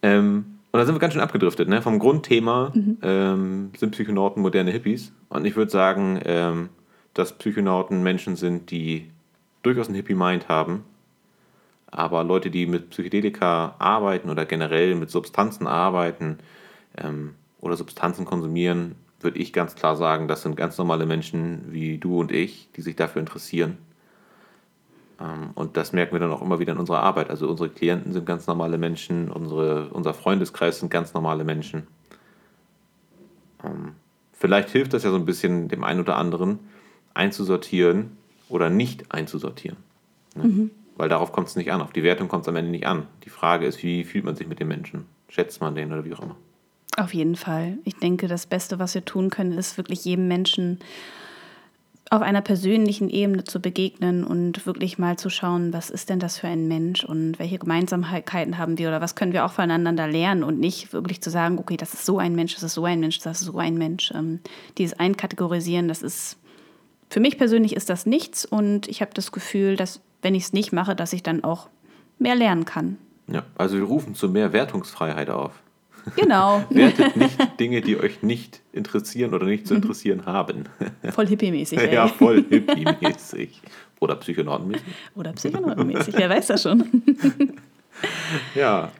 Ähm, 0.01 0.45
und 0.71 0.79
da 0.79 0.85
sind 0.85 0.95
wir 0.95 0.99
ganz 0.99 1.13
schön 1.13 1.21
abgedriftet. 1.21 1.67
Ne? 1.67 1.81
Vom 1.81 1.99
Grundthema 1.99 2.71
mhm. 2.73 2.97
ähm, 3.01 3.71
sind 3.77 3.91
Psychonauten 3.91 4.41
moderne 4.41 4.71
Hippies. 4.71 5.11
Und 5.29 5.45
ich 5.45 5.55
würde 5.55 5.71
sagen, 5.71 6.19
ähm, 6.25 6.69
dass 7.13 7.33
Psychonauten 7.33 8.03
Menschen 8.03 8.35
sind, 8.35 8.71
die 8.71 9.09
durchaus 9.63 9.87
einen 9.87 9.95
Hippie-Mind 9.95 10.47
haben 10.47 10.85
aber 11.91 12.23
Leute, 12.23 12.49
die 12.49 12.65
mit 12.65 12.89
Psychedelika 12.89 13.75
arbeiten 13.77 14.29
oder 14.29 14.45
generell 14.45 14.95
mit 14.95 15.11
Substanzen 15.11 15.67
arbeiten 15.67 16.39
ähm, 16.97 17.35
oder 17.59 17.75
Substanzen 17.75 18.25
konsumieren, 18.25 18.95
würde 19.19 19.37
ich 19.37 19.53
ganz 19.53 19.75
klar 19.75 19.95
sagen, 19.97 20.27
das 20.27 20.41
sind 20.41 20.55
ganz 20.55 20.77
normale 20.77 21.05
Menschen 21.05 21.65
wie 21.69 21.97
du 21.97 22.19
und 22.19 22.31
ich, 22.31 22.69
die 22.75 22.81
sich 22.81 22.95
dafür 22.95 23.19
interessieren. 23.19 23.77
Ähm, 25.21 25.51
und 25.53 25.77
das 25.77 25.93
merken 25.93 26.13
wir 26.13 26.19
dann 26.19 26.31
auch 26.31 26.41
immer 26.41 26.59
wieder 26.59 26.73
in 26.73 26.79
unserer 26.79 27.01
Arbeit. 27.01 27.29
Also 27.29 27.47
unsere 27.47 27.69
Klienten 27.69 28.11
sind 28.11 28.25
ganz 28.25 28.47
normale 28.47 28.77
Menschen, 28.77 29.31
unsere, 29.31 29.89
unser 29.89 30.13
Freundeskreis 30.13 30.79
sind 30.79 30.89
ganz 30.89 31.13
normale 31.13 31.43
Menschen. 31.43 31.87
Ähm, 33.63 33.93
vielleicht 34.33 34.69
hilft 34.69 34.93
das 34.93 35.03
ja 35.03 35.11
so 35.11 35.17
ein 35.17 35.25
bisschen 35.25 35.67
dem 35.67 35.83
einen 35.83 35.99
oder 35.99 36.17
anderen 36.17 36.59
einzusortieren 37.13 38.17
oder 38.49 38.69
nicht 38.69 39.11
einzusortieren. 39.11 39.77
Ne? 40.35 40.43
Mhm. 40.43 40.71
Weil 40.95 41.09
darauf 41.09 41.31
kommt 41.31 41.47
es 41.47 41.55
nicht 41.55 41.71
an. 41.71 41.81
Auf 41.81 41.93
die 41.93 42.03
Wertung 42.03 42.27
kommt 42.27 42.43
es 42.43 42.49
am 42.49 42.55
Ende 42.55 42.71
nicht 42.71 42.85
an. 42.85 43.07
Die 43.23 43.29
Frage 43.29 43.65
ist, 43.65 43.81
wie 43.83 44.03
fühlt 44.03 44.25
man 44.25 44.35
sich 44.35 44.47
mit 44.47 44.59
dem 44.59 44.67
Menschen? 44.67 45.05
Schätzt 45.29 45.61
man 45.61 45.75
den 45.75 45.91
oder 45.91 46.05
wie 46.05 46.13
auch 46.13 46.21
immer? 46.21 46.35
Auf 46.97 47.13
jeden 47.13 47.35
Fall. 47.35 47.77
Ich 47.85 47.95
denke, 47.95 48.27
das 48.27 48.45
Beste, 48.45 48.77
was 48.77 48.93
wir 48.93 49.05
tun 49.05 49.29
können, 49.29 49.53
ist 49.53 49.77
wirklich 49.77 50.03
jedem 50.03 50.27
Menschen 50.27 50.79
auf 52.11 52.21
einer 52.21 52.41
persönlichen 52.41 53.09
Ebene 53.09 53.45
zu 53.45 53.61
begegnen 53.61 54.25
und 54.25 54.65
wirklich 54.65 54.97
mal 54.97 55.17
zu 55.17 55.29
schauen, 55.29 55.71
was 55.71 55.89
ist 55.89 56.09
denn 56.09 56.19
das 56.19 56.37
für 56.37 56.47
ein 56.47 56.67
Mensch 56.67 57.05
und 57.05 57.39
welche 57.39 57.57
Gemeinsamkeiten 57.57 58.57
haben 58.57 58.77
wir 58.77 58.89
oder 58.89 58.99
was 58.99 59.15
können 59.15 59.31
wir 59.31 59.45
auch 59.45 59.53
voneinander 59.53 60.07
lernen 60.09 60.43
und 60.43 60.59
nicht 60.59 60.91
wirklich 60.91 61.21
zu 61.21 61.29
sagen, 61.29 61.57
okay, 61.57 61.77
das 61.77 61.93
ist 61.93 62.05
so 62.05 62.19
ein 62.19 62.35
Mensch, 62.35 62.53
das 62.53 62.63
ist 62.63 62.73
so 62.73 62.83
ein 62.83 62.99
Mensch, 62.99 63.19
das 63.19 63.39
ist 63.39 63.47
so 63.47 63.57
ein 63.57 63.77
Mensch. 63.77 64.11
Ähm, 64.13 64.41
dieses 64.77 64.99
Einkategorisieren, 64.99 65.87
das 65.87 66.01
ist, 66.01 66.37
für 67.09 67.21
mich 67.21 67.37
persönlich 67.37 67.77
ist 67.77 67.89
das 67.89 68.05
nichts 68.05 68.43
und 68.43 68.89
ich 68.89 69.01
habe 69.01 69.11
das 69.13 69.31
Gefühl, 69.31 69.77
dass 69.77 70.01
wenn 70.21 70.35
ich 70.35 70.43
es 70.43 70.53
nicht 70.53 70.73
mache, 70.73 70.97
dass 70.97 71.13
ich 71.13 71.23
dann 71.23 71.45
auch 71.45 71.69
mehr 72.19 72.35
lernen 72.35 72.65
kann. 72.65 72.97
Ja, 73.31 73.43
also 73.55 73.77
wir 73.77 73.85
rufen 73.85 74.15
zu 74.15 74.27
mehr 74.27 74.51
Wertungsfreiheit 74.51 75.29
auf. 75.29 75.53
Genau. 76.15 76.63
Wertet 76.69 77.15
nicht 77.15 77.59
Dinge, 77.59 77.81
die 77.81 77.97
euch 77.99 78.23
nicht 78.23 78.61
interessieren 78.73 79.33
oder 79.33 79.45
nicht 79.45 79.67
zu 79.67 79.75
interessieren 79.75 80.25
haben. 80.25 80.65
Voll 81.11 81.27
hippie-mäßig. 81.27 81.77
ey. 81.79 81.93
ja, 81.93 82.07
voll 82.07 82.43
hippie-mäßig. 82.49 83.61
Oder 83.99 84.15
psychonautenmäßig. 84.15 84.83
Oder 85.15 85.33
Psychonautenmäßig, 85.33 86.15
wer 86.17 86.29
weiß 86.29 86.47
das 86.47 86.63
schon. 86.63 87.03
Ja. 88.55 88.91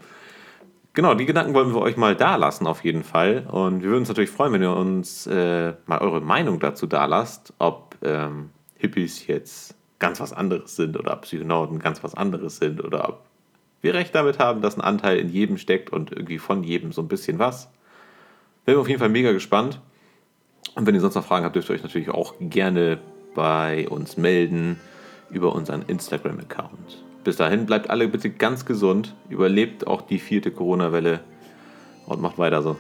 Genau, 0.94 1.16
die 1.16 1.26
Gedanken 1.26 1.54
wollen 1.54 1.74
wir 1.74 1.82
euch 1.82 1.96
mal 1.96 2.16
da 2.16 2.36
lassen, 2.36 2.68
auf 2.68 2.84
jeden 2.84 3.04
Fall. 3.04 3.48
Und 3.50 3.82
wir 3.82 3.90
würden 3.90 4.02
uns 4.02 4.10
natürlich 4.10 4.30
freuen, 4.30 4.54
wenn 4.54 4.62
ihr 4.62 4.76
uns 4.76 5.26
äh, 5.26 5.74
mal 5.86 6.00
eure 6.00 6.22
Meinung 6.22 6.60
dazu 6.60 6.86
da 6.86 7.06
lasst, 7.06 7.54
ob 7.58 7.96
ähm, 8.04 8.50
Hippies 8.76 9.26
jetzt 9.26 9.76
ganz 10.00 10.20
was 10.20 10.34
anderes 10.34 10.76
sind 10.76 11.00
oder 11.00 11.14
ob 11.14 11.22
Psychonauten 11.22 11.80
ganz 11.80 12.04
was 12.04 12.14
anderes 12.14 12.58
sind 12.58 12.84
oder 12.84 13.08
ob 13.08 13.24
wir 13.82 13.94
recht 13.94 14.13
damit 14.13 14.39
haben, 14.39 14.62
dass 14.62 14.76
ein 14.76 14.82
Anteil 14.82 15.17
in 15.17 15.30
jedem 15.30 15.58
steckt 15.58 15.91
und 15.91 16.12
irgendwie 16.12 16.38
von 16.39 16.63
jedem 16.63 16.91
so 16.91 17.02
ein 17.02 17.08
bisschen 17.08 17.39
was. 17.39 17.70
Wir 18.65 18.80
auf 18.80 18.88
jeden 18.88 19.00
Fall 19.00 19.10
mega 19.10 19.32
gespannt. 19.32 19.82
Und 20.76 20.86
wenn 20.86 20.96
ihr 20.96 21.02
sonst 21.02 21.15
noch 21.15 21.26
Fragen 21.26 21.44
habt, 21.46 21.56
dürft 21.56 21.70
ihr 21.70 21.76
euch 21.76 21.84
natürlich 21.84 22.10
auch 22.10 22.36
gerne 22.39 23.00
bei 23.34 23.89
uns 23.89 24.17
melden 24.17 24.80
über 25.30 25.54
unseren 25.56 25.82
Instagram-Account. 25.84 27.04
Bis 27.24 27.38
dahin 27.38 27.65
bleibt 27.65 27.89
alle 27.89 28.08
bitte 28.08 28.30
ganz 28.30 28.65
gesund, 28.65 29.15
überlebt 29.30 29.88
auch 29.88 30.02
die 30.02 30.20
vierte 30.20 30.52
Corona-Welle 30.52 31.22
und 32.06 32.22
macht 32.22 32.38
weiter 32.38 32.62
so. 32.62 32.78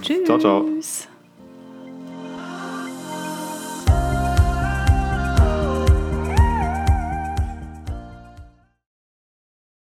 Tschüss. 0.00 0.24
Ciao, 0.24 0.38
ciao. 0.38 0.66